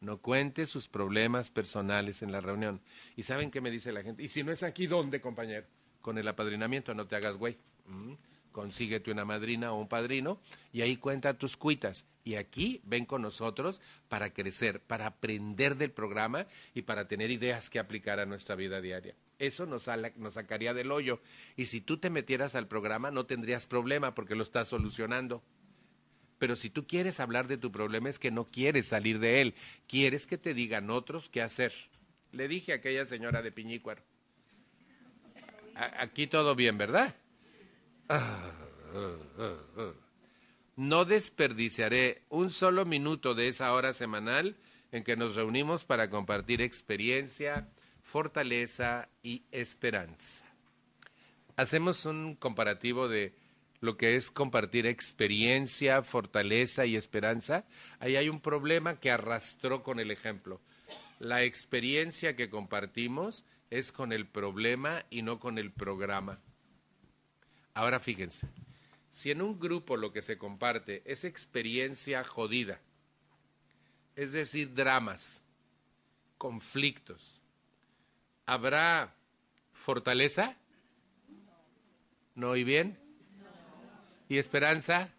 [0.02, 2.82] No cuente sus problemas personales en la reunión.
[3.16, 4.22] ¿Y saben qué me dice la gente?
[4.24, 5.66] Y si no es aquí, ¿dónde, compañero?
[6.02, 7.58] Con el apadrinamiento, no te hagas güey.
[7.86, 8.14] Mm
[8.54, 10.40] consíguete una madrina o un padrino
[10.72, 12.06] y ahí cuenta tus cuitas.
[12.24, 17.70] Y aquí ven con nosotros para crecer, para aprender del programa y para tener ideas
[17.70, 19.16] que aplicar a nuestra vida diaria.
[19.40, 21.20] Eso nos, nos sacaría del hoyo.
[21.58, 25.44] Y si tú te metieras al programa no tendrías problema porque lo estás solucionando.
[26.40, 29.56] Pero si tú quieres hablar de tu problema es que no quieres salir de él,
[29.88, 31.74] quieres que te digan otros qué hacer.
[32.32, 34.02] Le dije a aquella señora de Piñícuaro.
[35.76, 37.16] Aquí todo bien, ¿verdad?
[40.76, 44.58] No desperdiciaré un solo minuto de esa hora semanal
[44.92, 47.70] en que nos reunimos para compartir experiencia,
[48.02, 50.46] fortaleza y esperanza.
[51.56, 53.34] Hacemos un comparativo de
[53.82, 57.66] lo que es compartir experiencia, fortaleza y esperanza.
[58.00, 60.62] Ahí hay un problema que arrastró con el ejemplo.
[61.20, 66.40] La experiencia que compartimos es con el problema y no con el programa.
[67.74, 68.48] Ahora fíjense,
[69.12, 72.80] si en un grupo lo que se comparte es experiencia jodida,
[74.16, 75.44] es decir, dramas,
[76.38, 77.42] conflictos,
[78.46, 79.16] ¿habrá
[79.72, 80.56] fortaleza?
[82.36, 82.98] ¿No y bien?
[84.30, 85.12] ¿Y esperanza?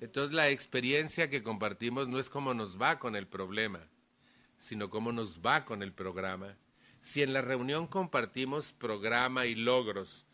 [0.00, 3.80] Entonces la experiencia que compartimos no es cómo nos va con el problema,
[4.56, 6.56] sino cómo nos va con el programa
[7.00, 10.26] si en la reunión compartimos programa y logros,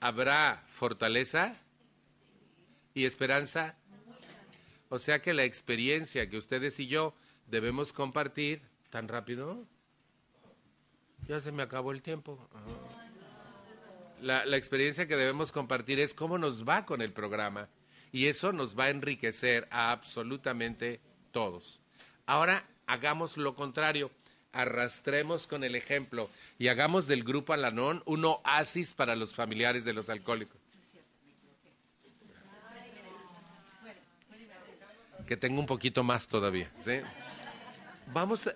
[0.00, 1.56] ¿habrá fortaleza
[2.94, 3.76] y esperanza?
[4.88, 7.14] O sea que la experiencia que ustedes y yo
[7.46, 9.64] debemos compartir, ¿tan rápido?
[11.28, 12.48] Ya se me acabó el tiempo.
[14.20, 17.68] La, experiencia que debemos compartir es cómo nos va con el programa.
[18.12, 21.80] Y eso nos va a enriquecer a absolutamente todos.
[22.26, 24.10] Ahora hagamos lo contrario
[24.52, 29.92] arrastremos con el ejemplo y hagamos del grupo Alanón un oasis para los familiares de
[29.92, 30.60] los alcohólicos.
[35.26, 36.70] Que tengo un poquito más todavía.
[38.12, 38.50] Vamos,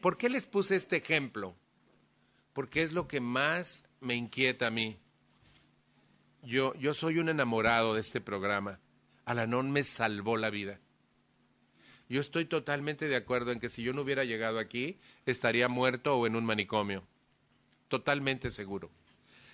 [0.00, 1.54] ¿por qué les puse este ejemplo?
[2.52, 4.98] Porque es lo que más me inquieta a mí.
[6.42, 8.80] Yo, yo soy un enamorado de este programa.
[9.24, 10.80] Alanón me salvó la vida.
[12.10, 16.16] Yo estoy totalmente de acuerdo en que si yo no hubiera llegado aquí, estaría muerto
[16.16, 17.06] o en un manicomio.
[17.86, 18.90] Totalmente seguro.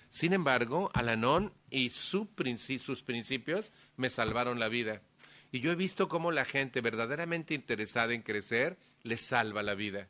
[0.09, 5.03] Sin embargo, Alanón y sus principios me salvaron la vida.
[5.51, 10.09] Y yo he visto cómo la gente verdaderamente interesada en crecer les salva la vida.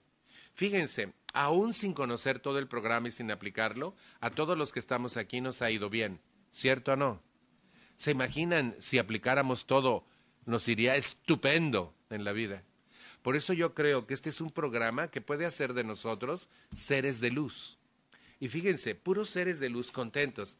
[0.53, 5.17] Fíjense, aún sin conocer todo el programa y sin aplicarlo, a todos los que estamos
[5.17, 6.21] aquí nos ha ido bien,
[6.51, 7.21] ¿cierto o no?
[7.97, 10.05] ¿Se imaginan si aplicáramos todo,
[10.45, 11.93] nos iría estupendo?
[12.09, 12.63] En la vida.
[13.21, 17.19] Por eso yo creo que este es un programa que puede hacer de nosotros seres
[17.19, 17.77] de luz.
[18.39, 20.57] Y fíjense, puros seres de luz contentos,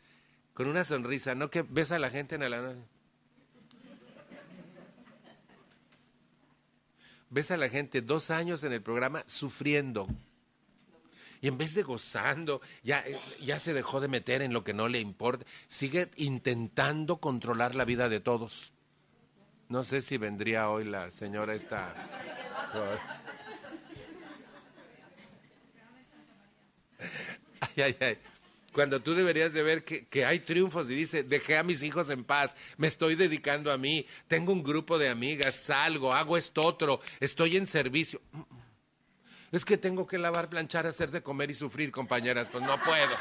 [0.54, 2.76] con una sonrisa, no que ves a la gente en la...
[7.30, 10.08] ves a la gente dos años en el programa sufriendo.
[11.40, 13.06] Y en vez de gozando, ya,
[13.40, 17.86] ya se dejó de meter en lo que no le importa, sigue intentando controlar la
[17.86, 18.74] vida de todos.
[19.70, 21.94] No sé si vendría hoy la señora esta.
[27.60, 28.18] Ay, ay, ay.
[28.72, 32.10] Cuando tú deberías de ver que, que, hay triunfos y dice, dejé a mis hijos
[32.12, 36.62] en paz, me estoy dedicando a mí, tengo un grupo de amigas, salgo, hago esto
[36.62, 38.22] otro, estoy en servicio.
[39.52, 43.16] Es que tengo que lavar, planchar, hacer de comer y sufrir, compañeras, pues no puedo.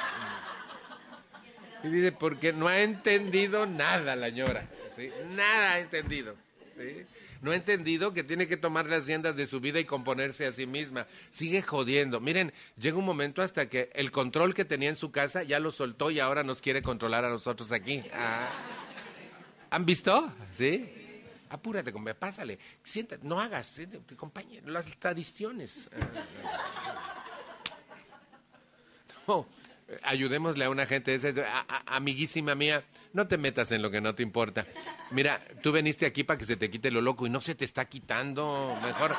[1.84, 4.68] Y dice, porque no ha entendido nada la señora,
[5.30, 6.36] Nada ha entendido.
[7.42, 10.52] No ha entendido que tiene que tomar las riendas de su vida y componerse a
[10.52, 11.06] sí misma.
[11.30, 12.20] Sigue jodiendo.
[12.20, 15.70] Miren, llega un momento hasta que el control que tenía en su casa ya lo
[15.70, 18.02] soltó y ahora nos quiere controlar a nosotros aquí.
[18.12, 18.48] Ah.
[19.70, 20.32] ¿Han visto?
[20.50, 20.92] ¿Sí?
[21.48, 22.58] Apúrate, pásale.
[22.82, 23.80] Siéntate, no hagas,
[24.16, 25.88] compañero, las tradiciones.
[29.28, 29.46] No,
[30.02, 31.16] ayudémosle a una gente,
[31.86, 32.84] amiguísima mía,
[33.16, 34.66] no te metas en lo que no te importa.
[35.10, 37.64] Mira, tú veniste aquí para que se te quite lo loco y no se te
[37.64, 38.78] está quitando.
[38.82, 39.16] Mejor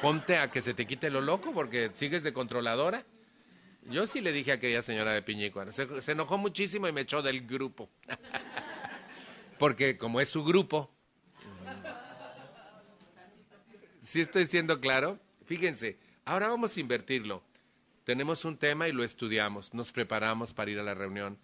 [0.00, 3.04] ponte a que se te quite lo loco porque sigues de controladora.
[3.90, 5.72] Yo sí le dije a aquella señora de Piñícuaro.
[5.72, 7.90] Se, se enojó muchísimo y me echó del grupo.
[9.58, 10.88] porque como es su grupo.
[14.00, 15.18] Si estoy siendo claro?
[15.44, 17.42] Fíjense, ahora vamos a invertirlo.
[18.04, 21.36] Tenemos un tema y lo estudiamos, nos preparamos para ir a la reunión,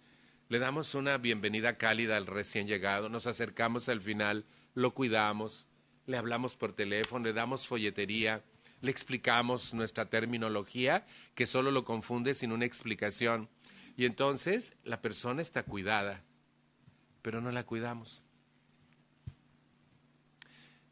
[0.49, 5.67] le damos una bienvenida cálida al recién llegado, nos acercamos al final, lo cuidamos,
[6.05, 8.43] le hablamos por teléfono, le damos folletería,
[8.81, 13.49] le explicamos nuestra terminología, que solo lo confunde sin una explicación.
[13.97, 16.23] Y entonces la persona está cuidada,
[17.21, 18.21] pero no la cuidamos.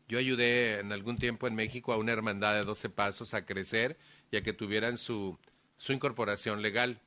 [0.08, 3.97] Yo ayudé en algún tiempo en México a una hermandad de 12 pasos a crecer
[4.32, 5.38] y a que tuvieran su
[5.84, 7.01] su incorporación legal.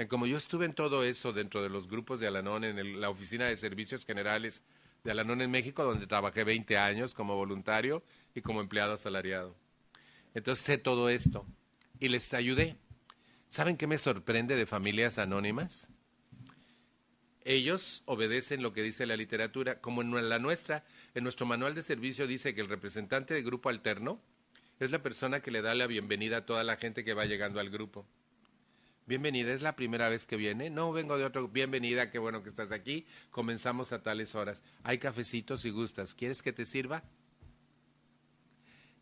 [0.00, 3.10] Eh, como yo estuve en todo eso dentro de los grupos de Alanón, en la
[3.10, 4.62] oficina de servicios generales
[5.04, 8.02] de Alanón en México, donde trabajé 20 años como voluntario
[8.34, 9.54] y como empleado asalariado.
[10.32, 11.44] Entonces sé todo esto
[11.98, 12.78] y les ayudé.
[13.50, 15.90] ¿Saben qué me sorprende de familias anónimas?
[17.44, 20.82] Ellos obedecen lo que dice la literatura, como en la nuestra,
[21.14, 24.18] en nuestro manual de servicio dice que el representante de grupo alterno
[24.78, 27.60] es la persona que le da la bienvenida a toda la gente que va llegando
[27.60, 28.06] al grupo.
[29.10, 30.70] Bienvenida, ¿es la primera vez que viene?
[30.70, 31.48] No, vengo de otro.
[31.48, 33.04] Bienvenida, qué bueno que estás aquí.
[33.32, 34.62] Comenzamos a tales horas.
[34.84, 36.14] Hay cafecitos si gustas.
[36.14, 37.02] ¿Quieres que te sirva?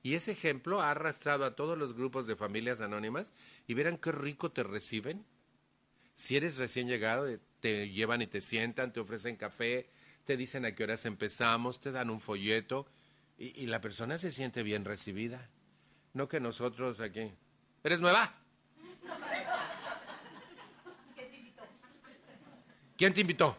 [0.02, 3.34] Y ese ejemplo ha arrastrado a todos los grupos de familias anónimas
[3.66, 5.26] y verán qué rico te reciben.
[6.14, 9.90] Si eres recién llegado, eh, te llevan y te sientan, te ofrecen café,
[10.24, 12.86] te dicen a qué horas empezamos, te dan un folleto
[13.36, 15.50] y, y la persona se siente bien recibida.
[16.14, 17.30] No que nosotros aquí.
[17.84, 18.47] ¿Eres nueva?
[22.99, 23.57] ¿Quién te invitó?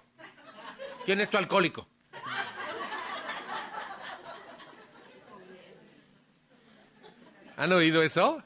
[1.06, 1.88] ¿Quién es tu alcohólico?
[7.56, 8.44] ¿Han oído eso?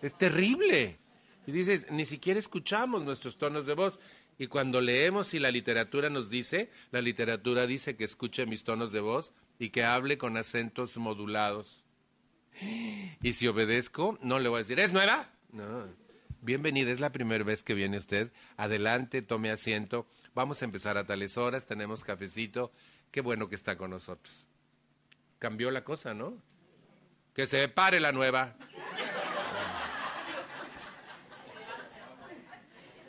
[0.00, 0.98] Es terrible.
[1.46, 3.98] Y dices, ni siquiera escuchamos nuestros tonos de voz.
[4.38, 8.92] Y cuando leemos y la literatura nos dice, la literatura dice que escuche mis tonos
[8.92, 11.84] de voz y que hable con acentos modulados.
[13.22, 15.30] Y si obedezco, no le voy a decir, ¿es nueva?
[15.52, 16.03] No.
[16.44, 18.30] Bienvenida, es la primera vez que viene usted.
[18.58, 20.06] Adelante, tome asiento.
[20.34, 22.70] Vamos a empezar a tales horas, tenemos cafecito.
[23.10, 24.44] Qué bueno que está con nosotros.
[25.38, 26.36] Cambió la cosa, ¿no?
[27.32, 28.58] Que se pare la nueva.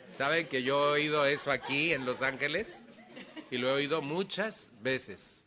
[0.08, 2.84] ¿Saben que yo he oído eso aquí en Los Ángeles?
[3.50, 5.44] Y lo he oído muchas veces.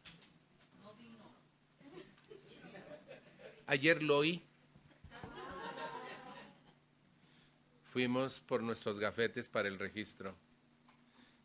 [3.66, 4.44] Ayer lo oí.
[8.00, 10.34] Fuimos por nuestros gafetes para el registro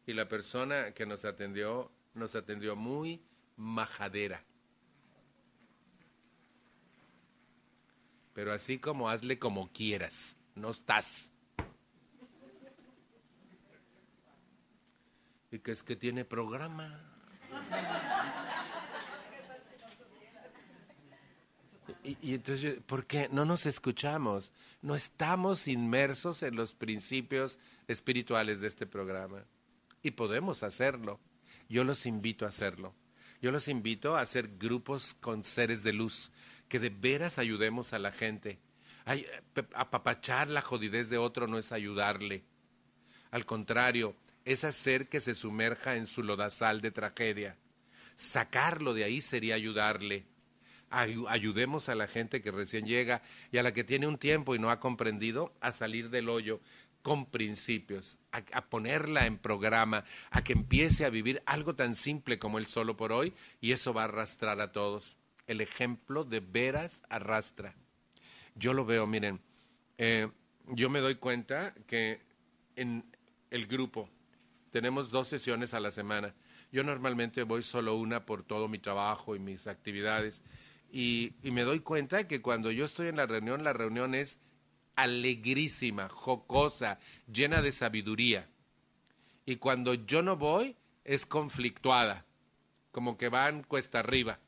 [0.07, 3.21] y la persona que nos atendió nos atendió muy
[3.57, 4.41] majadera.
[8.35, 11.33] Pero así como hazle como quieras, no estás.
[15.51, 17.01] Y que es que tiene programa.
[22.03, 24.53] Y, entonces, ¿por qué no nos escuchamos?
[24.81, 27.59] No estamos inmersos en los principios
[27.89, 29.45] espirituales de este programa.
[30.03, 31.21] Y podemos hacerlo.
[31.69, 32.95] Yo los invito a hacerlo.
[33.41, 36.33] Yo los invito a hacer grupos con seres de luz,
[36.69, 38.59] que de veras ayudemos a la gente.
[39.05, 39.27] Ay,
[39.75, 42.45] apapachar la jodidez de otro no es ayudarle.
[43.31, 44.17] Al contrario,
[44.47, 47.59] es hacer que se sumerja en su lodazal de tragedia.
[48.15, 50.27] Sacarlo de ahí sería ayudarle
[51.01, 54.59] ayudemos a la gente que recién llega y a la que tiene un tiempo y
[54.59, 56.61] no ha comprendido a salir del hoyo
[57.05, 62.59] con principios, a, ponerla en programa, a que empiece a vivir algo tan simple como
[62.59, 65.19] el solo por hoy y eso va a arrastrar a todos.
[65.47, 67.75] El ejemplo de veras arrastra.
[68.55, 69.39] Yo lo veo, miren,
[69.99, 70.31] eh,
[70.69, 72.23] yo me doy cuenta que
[72.75, 73.05] en
[73.51, 74.09] el grupo
[74.71, 76.35] tenemos dos sesiones a la semana.
[76.73, 80.43] Yo normalmente voy solo una por todo mi trabajo y mis actividades
[80.97, 84.39] y, me doy cuenta que cuando yo estoy en la reunión, la reunión es
[84.95, 88.49] alegrísima, jocosa, llena de sabiduría.
[89.45, 92.25] Y cuando yo no voy, es conflictuada,
[92.93, 94.39] como que van cuesta arriba.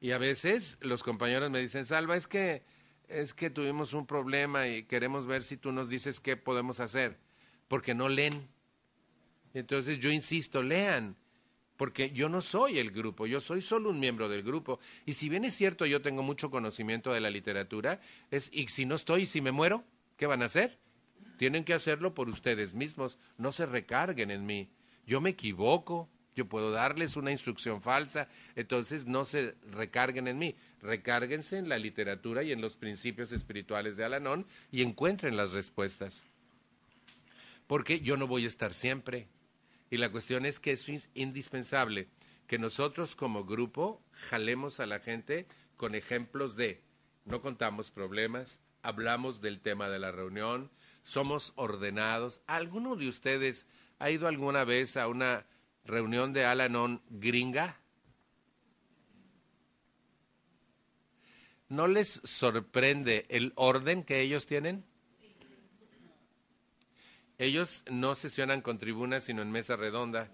[0.00, 2.62] Y a veces los compañeros me dicen, Salva, es que,
[3.08, 7.18] es que tuvimos un problema y queremos ver si tú nos dices qué podemos hacer,
[7.66, 8.46] porque no leen.
[9.54, 11.16] Entonces yo insisto, lean
[11.76, 14.78] porque yo no soy el grupo, yo soy solo un miembro del grupo.
[15.06, 18.00] Y si bien es cierto, yo tengo mucho conocimiento de la literatura,
[18.30, 19.84] es, y si no estoy, y si me muero,
[20.16, 20.78] ¿qué van a hacer?
[21.38, 24.68] Tienen que hacerlo por ustedes mismos, no se recarguen en mí.
[25.06, 30.54] Yo me equivoco, yo puedo darles una instrucción falsa, entonces no se recarguen en mí,
[30.80, 36.24] recárguense en la literatura y en los principios espirituales de Alanón y encuentren las respuestas.
[37.66, 39.28] Porque yo no voy a estar siempre,
[39.92, 42.08] y la cuestión es que es indispensable
[42.46, 46.82] que nosotros como grupo jalemos a la gente con ejemplos de
[47.26, 50.70] no contamos problemas, hablamos del tema de la reunión,
[51.02, 52.40] somos ordenados.
[52.46, 53.66] ¿Alguno de ustedes
[53.98, 55.46] ha ido alguna vez a una
[55.84, 57.78] reunión de Alanon gringa?
[61.68, 64.86] ¿No les sorprende el orden que ellos tienen?
[67.42, 70.30] Ellos no sesionan con tribunas, sino en mesa redonda,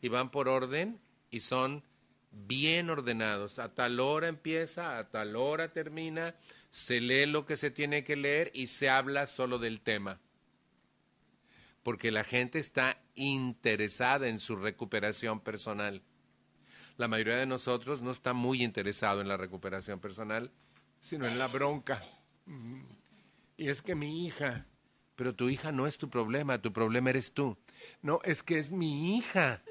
[0.00, 1.82] y van por orden y son
[2.30, 3.58] bien ordenados.
[3.58, 6.36] A tal hora empieza, a tal hora termina,
[6.70, 10.20] se lee lo que se tiene que leer y se habla solo del tema.
[11.82, 16.02] Porque la gente está interesada en su recuperación personal.
[16.96, 20.52] La mayoría de nosotros no está muy interesado en la recuperación personal,
[21.00, 22.00] sino en la bronca.
[23.56, 24.68] Y es que mi hija,
[25.16, 27.56] pero tu hija no es tu problema, tu problema eres tú.
[28.02, 29.62] No, es que es mi hija.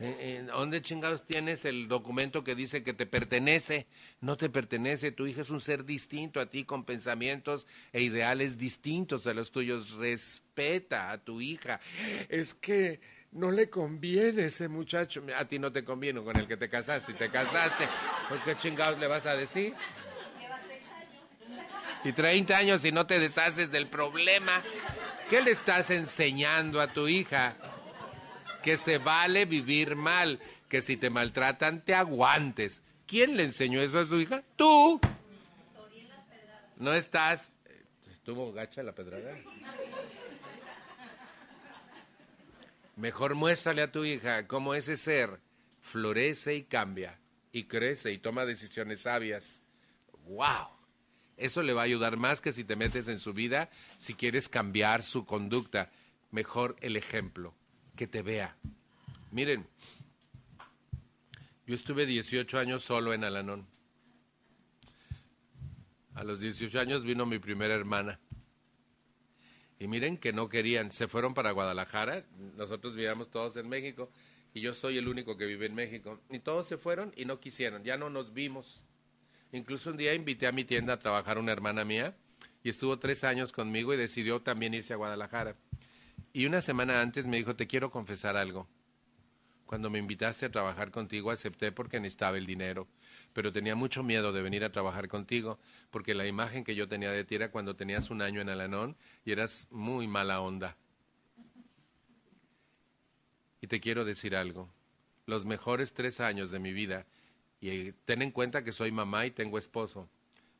[0.00, 3.86] Eh, eh, ¿Dónde chingados tienes el documento que dice que te pertenece?
[4.20, 8.58] No te pertenece, tu hija es un ser distinto a ti con pensamientos e ideales
[8.58, 9.92] distintos a los tuyos.
[9.92, 11.80] Respeta a tu hija.
[12.28, 13.00] Es que
[13.32, 15.24] no le conviene ese muchacho.
[15.36, 17.88] A ti no te conviene con el que te casaste y te casaste.
[18.28, 19.74] ¿Por qué chingados le vas a decir?
[22.04, 24.62] Y 30 años y no te deshaces del problema,
[25.28, 27.56] ¿qué le estás enseñando a tu hija?
[28.62, 32.82] Que se vale vivir mal, que si te maltratan te aguantes.
[33.06, 34.42] ¿Quién le enseñó eso a su hija?
[34.56, 35.00] Tú.
[36.76, 37.52] No estás...
[38.10, 39.36] Estuvo gacha la pedrada.
[42.96, 45.40] Mejor muéstrale a tu hija cómo ese ser
[45.80, 47.18] florece y cambia,
[47.50, 49.64] y crece y toma decisiones sabias.
[50.24, 50.81] ¡Wow!
[51.36, 54.48] Eso le va a ayudar más que si te metes en su vida, si quieres
[54.48, 55.90] cambiar su conducta.
[56.30, 57.54] Mejor el ejemplo,
[57.96, 58.56] que te vea.
[59.30, 59.66] Miren,
[61.66, 63.66] yo estuve 18 años solo en Alanón.
[66.14, 68.20] A los 18 años vino mi primera hermana.
[69.78, 72.24] Y miren que no querían, se fueron para Guadalajara,
[72.56, 74.10] nosotros vivíamos todos en México
[74.54, 76.20] y yo soy el único que vive en México.
[76.30, 78.82] Y todos se fueron y no quisieron, ya no nos vimos.
[79.52, 82.16] Incluso un día invité a mi tienda a trabajar una hermana mía
[82.64, 85.56] y estuvo tres años conmigo y decidió también irse a Guadalajara.
[86.32, 88.66] Y una semana antes me dijo, te quiero confesar algo.
[89.66, 92.88] Cuando me invitaste a trabajar contigo acepté porque necesitaba el dinero,
[93.34, 95.58] pero tenía mucho miedo de venir a trabajar contigo
[95.90, 98.96] porque la imagen que yo tenía de ti era cuando tenías un año en Alanón
[99.24, 100.76] y eras muy mala onda.
[103.60, 104.70] Y te quiero decir algo,
[105.26, 107.06] los mejores tres años de mi vida
[107.62, 110.10] y ten en cuenta que soy mamá y tengo esposo.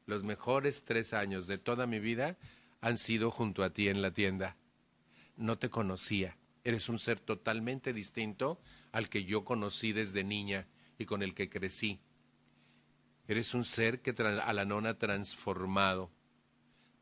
[0.07, 2.39] Los mejores tres años de toda mi vida
[2.81, 4.57] han sido junto a ti en la tienda.
[5.37, 6.39] No te conocía.
[6.63, 8.61] Eres un ser totalmente distinto
[8.93, 12.01] al que yo conocí desde niña y con el que crecí.
[13.27, 16.13] Eres un ser que a la nona transformado.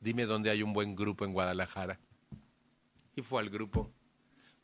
[0.00, 2.00] Dime dónde hay un buen grupo en Guadalajara.
[3.16, 3.92] Y fue al grupo.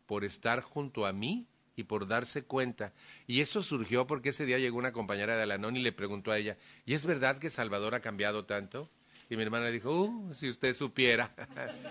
[0.07, 1.47] Por estar junto a mí,
[1.77, 2.93] y por darse cuenta.
[3.27, 6.39] Y eso surgió porque ese día llegó una compañera de Alanón y le preguntó a
[6.39, 8.91] ella, ¿y es verdad que Salvador ha cambiado tanto?
[9.29, 11.35] Y mi hermana dijo, uh, si usted supiera.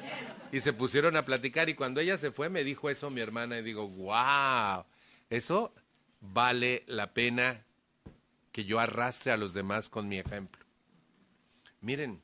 [0.51, 3.59] y se pusieron a platicar y cuando ella se fue me dijo eso mi hermana
[3.59, 4.86] y digo, wow,
[5.29, 5.73] eso
[6.19, 7.63] vale la pena
[8.51, 10.65] que yo arrastre a los demás con mi ejemplo.
[11.81, 12.21] Miren,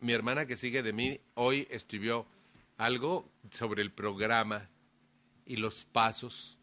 [0.00, 2.26] mi hermana que sigue de mí hoy escribió
[2.76, 4.68] algo sobre el programa
[5.46, 6.58] y los pasos.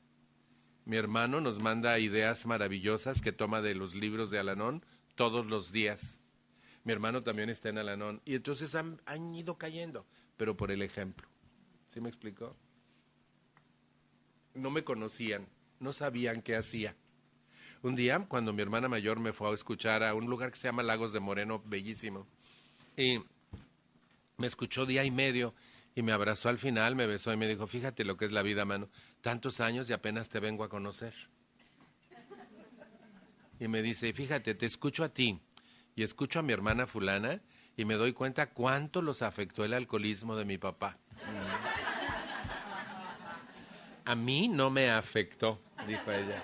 [0.85, 5.71] Mi hermano nos manda ideas maravillosas que toma de los libros de Alanón todos los
[5.71, 6.21] días.
[6.83, 8.21] Mi hermano también está en Alanón.
[8.25, 10.05] Y entonces han, han ido cayendo,
[10.35, 11.27] pero por el ejemplo.
[11.87, 12.55] ¿Sí me explicó?
[14.53, 15.47] No me conocían,
[15.79, 16.95] no sabían qué hacía.
[17.81, 20.67] Un día, cuando mi hermana mayor me fue a escuchar a un lugar que se
[20.67, 22.27] llama Lagos de Moreno, bellísimo,
[22.95, 23.21] y
[24.37, 25.53] me escuchó día y medio
[25.95, 28.41] y me abrazó al final, me besó y me dijo, fíjate lo que es la
[28.41, 28.89] vida, mano,
[29.21, 31.13] tantos años y apenas te vengo a conocer.
[33.59, 35.41] Y me dice, fíjate, te escucho a ti
[35.95, 37.41] y escucho a mi hermana fulana
[37.77, 40.97] y me doy cuenta cuánto los afectó el alcoholismo de mi papá.
[44.05, 46.41] A mí no me afectó, dijo ella.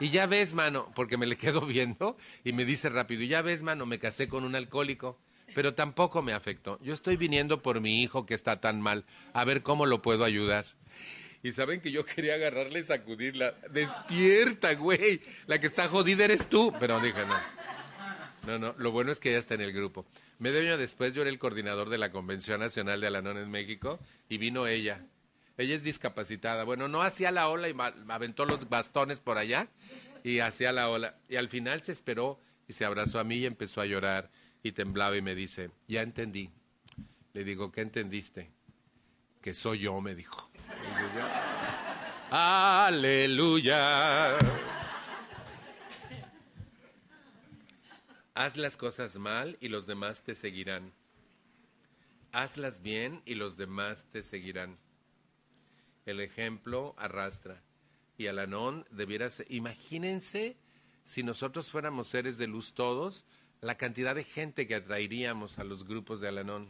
[0.00, 3.42] Y ya ves, mano, porque me le quedo viendo y me dice rápido, y ya
[3.42, 5.18] ves, mano, me casé con un alcohólico,
[5.54, 6.78] pero tampoco me afectó.
[6.82, 10.24] Yo estoy viniendo por mi hijo que está tan mal, a ver cómo lo puedo
[10.24, 10.66] ayudar.
[11.42, 13.54] Y saben que yo quería agarrarle y sacudirla.
[13.70, 15.22] Despierta, güey.
[15.46, 16.72] La que está jodida eres tú.
[16.78, 17.36] Pero dije, no.
[18.46, 18.74] No, no.
[18.78, 20.04] Lo bueno es que ella está en el grupo.
[20.38, 23.98] Medio año después yo era el coordinador de la Convención Nacional de Alanón en México
[24.28, 25.04] y vino ella.
[25.56, 26.64] Ella es discapacitada.
[26.64, 27.74] Bueno, no hacía la ola y
[28.08, 29.68] aventó los bastones por allá
[30.24, 31.16] y hacía la ola.
[31.28, 32.38] Y al final se esperó
[32.68, 34.30] y se abrazó a mí y empezó a llorar
[34.62, 36.50] y temblaba y me dice, ya entendí.
[37.32, 38.50] Le digo, ¿qué entendiste?
[39.40, 40.50] Que soy yo, me dijo.
[42.30, 43.80] Aleluya.
[48.34, 50.92] Haz las cosas mal y los demás te seguirán.
[52.32, 54.78] Hazlas bien y los demás te seguirán.
[56.06, 57.62] El ejemplo arrastra.
[58.16, 59.46] Y Alanón debiera ser.
[59.50, 60.56] Imagínense
[61.02, 63.24] si nosotros fuéramos seres de luz todos,
[63.60, 66.68] la cantidad de gente que atraeríamos a los grupos de Alanón.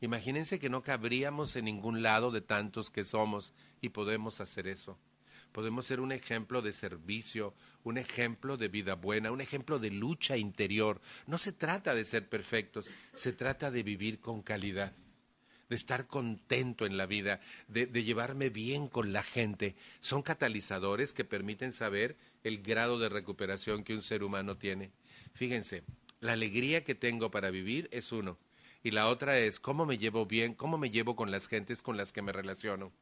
[0.00, 4.98] Imagínense que no cabríamos en ningún lado de tantos que somos y podemos hacer eso.
[5.52, 10.36] Podemos ser un ejemplo de servicio, un ejemplo de vida buena, un ejemplo de lucha
[10.36, 11.00] interior.
[11.26, 14.92] No se trata de ser perfectos, se trata de vivir con calidad
[15.68, 19.76] de estar contento en la vida, de, llevarme bien con la gente.
[20.00, 24.92] Son catalizadores que permiten saber el grado de recuperación que un ser humano tiene.
[25.34, 25.84] Fíjense,
[26.20, 28.38] la alegría que tengo para vivir es uno.
[28.82, 31.96] Y la otra es cómo me llevo bien, cómo me llevo con las gentes con
[31.96, 32.92] las que me relaciono.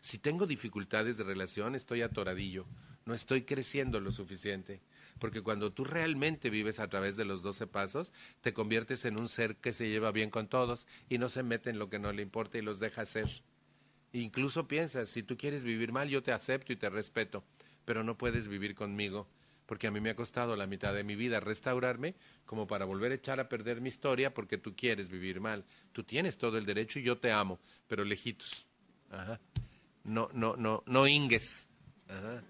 [0.00, 2.66] Si tengo dificultades de relación, estoy atoradillo,
[3.04, 4.80] no estoy creciendo lo suficiente.
[5.18, 9.28] Porque cuando tú realmente vives a través de los doce pasos, te conviertes en un
[9.28, 12.12] ser que se lleva bien con todos y no se mete en lo que no
[12.12, 13.42] le importa y los deja ser.
[14.12, 17.44] Incluso piensas, si tú quieres vivir mal, yo te acepto y te respeto,
[17.84, 19.28] pero no puedes vivir conmigo,
[19.68, 22.14] porque a mí me ha costado la mitad de mi vida restaurarme
[22.46, 25.62] como para volver a echar a perder mi historia porque tú quieres vivir mal.
[25.92, 28.66] Tú tienes todo el derecho y yo te amo, pero lejitos.
[29.10, 29.38] Ajá.
[30.04, 31.68] No, no, no, no ingues.
[32.08, 32.42] Ajá.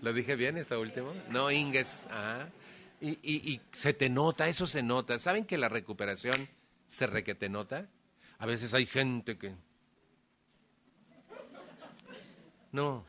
[0.00, 1.12] ¿Lo dije bien esa última?
[1.28, 2.06] No, Inges.
[2.08, 2.46] Ah.
[3.00, 5.18] Y, y, y, se te nota, eso se nota.
[5.18, 6.48] ¿Saben que la recuperación
[6.86, 7.88] se requete nota?
[8.38, 9.56] A veces hay gente que...
[12.70, 13.04] No,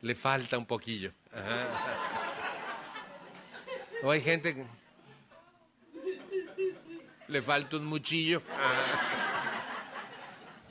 [0.00, 1.12] le falta un poquillo.
[4.04, 4.66] O hay gente que...
[7.26, 8.42] Le falta un muchillo.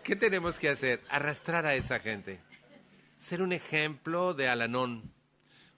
[0.03, 1.01] ¿Qué tenemos que hacer?
[1.09, 2.39] Arrastrar a esa gente.
[3.17, 5.11] Ser un ejemplo de Alanón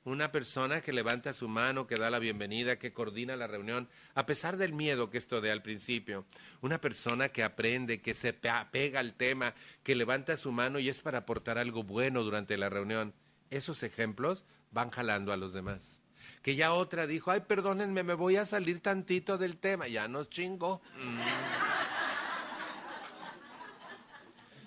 [0.05, 4.27] una persona que levanta su mano, que da la bienvenida, que coordina la reunión, a
[4.27, 6.25] pesar del miedo que esto dé al principio.
[6.61, 11.01] Una persona que aprende, que se pega al tema, que levanta su mano y es
[11.01, 13.15] para aportar algo bueno durante la reunión.
[13.49, 16.04] Esos ejemplos van jalando a los demás.
[16.41, 19.87] Que ya otra dijo, ay, perdónenme, me voy a salir tantito del tema.
[19.87, 20.81] Ya nos chingo.
[21.01, 21.19] Mm.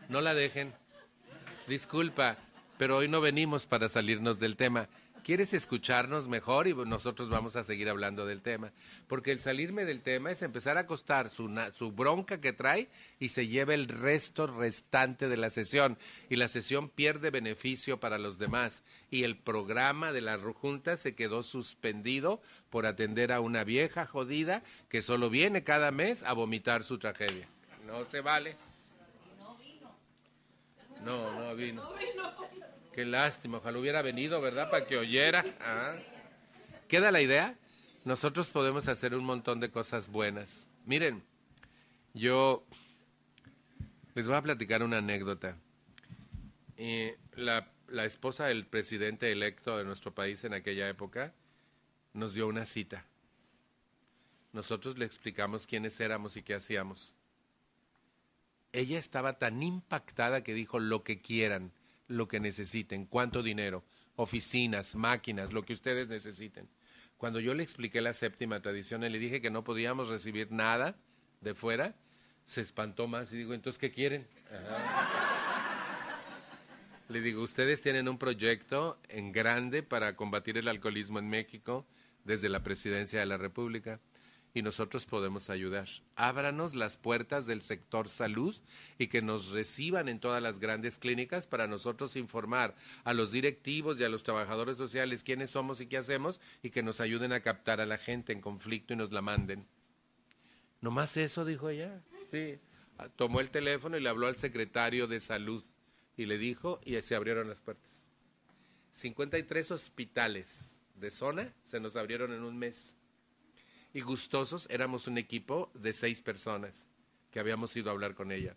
[0.09, 0.75] No la dejen.
[1.67, 2.39] Disculpa,
[2.79, 4.89] pero hoy no venimos para salirnos del tema
[5.29, 8.73] quieres escucharnos mejor y nosotros vamos a seguir hablando del tema.
[9.09, 12.89] Porque el salirme del tema es empezar a acostar su, su bronca que trae
[13.21, 15.99] y se lleva el resto restante de la sesión.
[16.31, 18.83] Y la sesión pierde beneficio para los demás.
[19.11, 24.63] Y el programa de la Junta se quedó suspendido por atender a una vieja jodida
[24.89, 27.47] que solo viene cada mes a vomitar su tragedia.
[27.87, 28.57] No se vale.
[29.39, 29.95] No vino.
[31.05, 31.98] No, no vino.
[32.93, 34.71] Qué lástima, ojalá hubiera venido, ¿verdad?
[34.71, 35.45] Para que oyera.
[35.61, 35.97] Ah.
[36.89, 37.57] ¿Queda la idea?
[38.05, 40.69] Nosotros podemos hacer un montón de cosas buenas.
[40.85, 41.23] Miren,
[42.15, 42.65] yo
[44.15, 45.57] les voy a platicar una anécdota.
[47.37, 51.35] la, la esposa del presidente electo de nuestro país en aquella época
[52.15, 53.05] nos dio una cita.
[54.53, 57.15] Nosotros le explicamos quiénes éramos y qué hacíamos.
[58.73, 61.73] Ella estaba tan impactada que dijo lo que quieran,
[62.09, 63.85] lo que necesiten, cuánto dinero,
[64.17, 66.69] oficinas, máquinas, lo que ustedes necesiten.
[67.17, 70.97] Cuando yo le expliqué la séptima tradición y le dije que no podíamos recibir nada
[71.41, 71.95] de fuera,
[72.45, 74.27] se espantó más y digo, entonces, ¿qué quieren?
[77.09, 81.87] Le digo, ustedes tienen un proyecto en grande para combatir el alcoholismo en México
[82.25, 84.01] desde la presidencia de la República
[84.55, 85.89] y nosotros podemos ayudar.
[86.17, 88.57] Ábranos las puertas del sector salud
[88.99, 92.75] y que nos reciban en todas las grandes clínicas para nosotros informar
[93.05, 96.83] a los directivos y a los trabajadores sociales quiénes somos y qué hacemos y que
[96.83, 99.67] nos ayuden a captar a la gente en conflicto y nos la manden.
[100.81, 102.03] No más eso, dijo ella.
[102.31, 102.59] Sí.
[102.99, 105.65] Ah, tomó el teléfono y le habló al secretario de salud
[106.17, 108.03] y le dijo y se abrieron las puertas.
[108.91, 112.98] 53 hospitales de zona se nos abrieron en un mes
[113.93, 116.89] y gustosos éramos un equipo de seis personas
[117.31, 118.55] que habíamos ido a hablar con ella.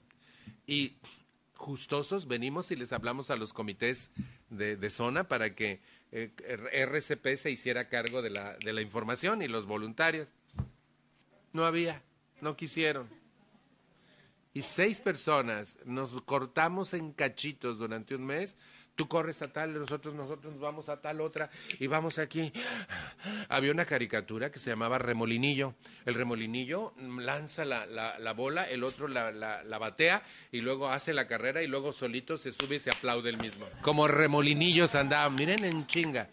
[0.68, 0.98] Y
[1.58, 4.12] gustosos venimos y les hablamos a los comités
[4.50, 6.32] de, zona para que eh,
[6.74, 10.28] RCP se hiciera cargo de la, de la información y los voluntarios.
[11.54, 12.02] No había,
[12.42, 13.08] no quisieron.
[14.54, 18.56] Y seis personas nos cortamos en cachitos durante un mes
[19.02, 21.50] tú corres a tal, nosotros, nosotros nos vamos a tal otra
[21.80, 22.54] y vamos aquí.
[23.50, 25.74] Había una caricatura que se llamaba Remolinillo.
[26.06, 30.22] El remolinillo lanza la, la, bola, el otro la, la, batea
[30.52, 33.66] y luego hace la carrera y luego solito se sube y se aplaude el mismo.
[33.82, 36.30] Como remolinillos andaban, miren en chinga.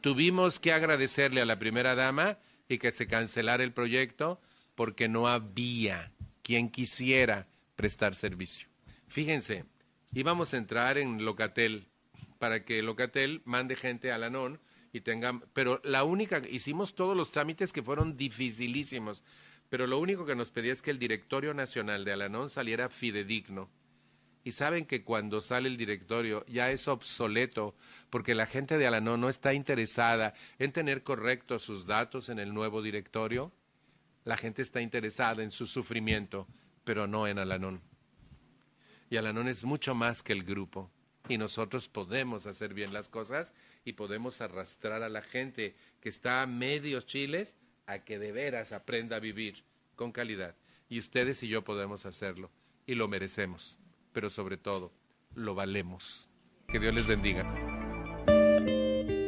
[0.00, 4.40] Tuvimos que agradecerle a la primera dama y que se cancelara el proyecto
[4.76, 6.12] porque no había
[6.44, 8.68] quien quisiera prestar servicio.
[9.08, 9.64] Fíjense,
[10.12, 11.88] íbamos a entrar en Locatel
[12.42, 14.58] para que Locatel mande gente a la
[14.92, 19.22] y tengan, pero la única, hicimos todos los trámites que fueron dificilísimos,
[19.68, 23.70] pero lo único que nos pedía es que el directorio nacional de Alanon saliera fidedigno.
[24.42, 27.76] Y saben que cuando sale el directorio ya es obsoleto,
[28.10, 32.52] porque la gente de Alanon no está interesada en tener correctos sus datos en el
[32.52, 33.52] nuevo directorio.
[34.24, 36.48] La gente está interesada en su sufrimiento,
[36.82, 37.80] pero no en Alanon.
[39.10, 40.90] Y Alanon es mucho más que el grupo
[41.28, 43.54] y nosotros podemos hacer bien las cosas
[43.84, 47.56] y podemos arrastrar a la gente que está a medios chiles
[47.86, 49.64] a que de veras aprenda a vivir
[49.96, 50.54] con calidad.
[50.88, 52.50] Y ustedes y yo podemos hacerlo
[52.86, 53.78] y lo merecemos,
[54.12, 54.92] pero sobre todo
[55.34, 56.28] lo valemos.
[56.68, 57.71] Que Dios les bendiga.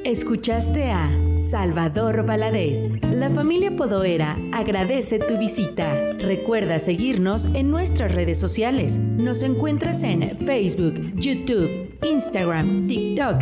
[0.04, 2.98] Escuchaste a Salvador Valadez.
[3.02, 6.12] La familia Podoera agradece tu visita.
[6.18, 8.98] Recuerda seguirnos en nuestras redes sociales.
[8.98, 13.32] Nos encuentras en Facebook, YouTube, Instagram, TikTok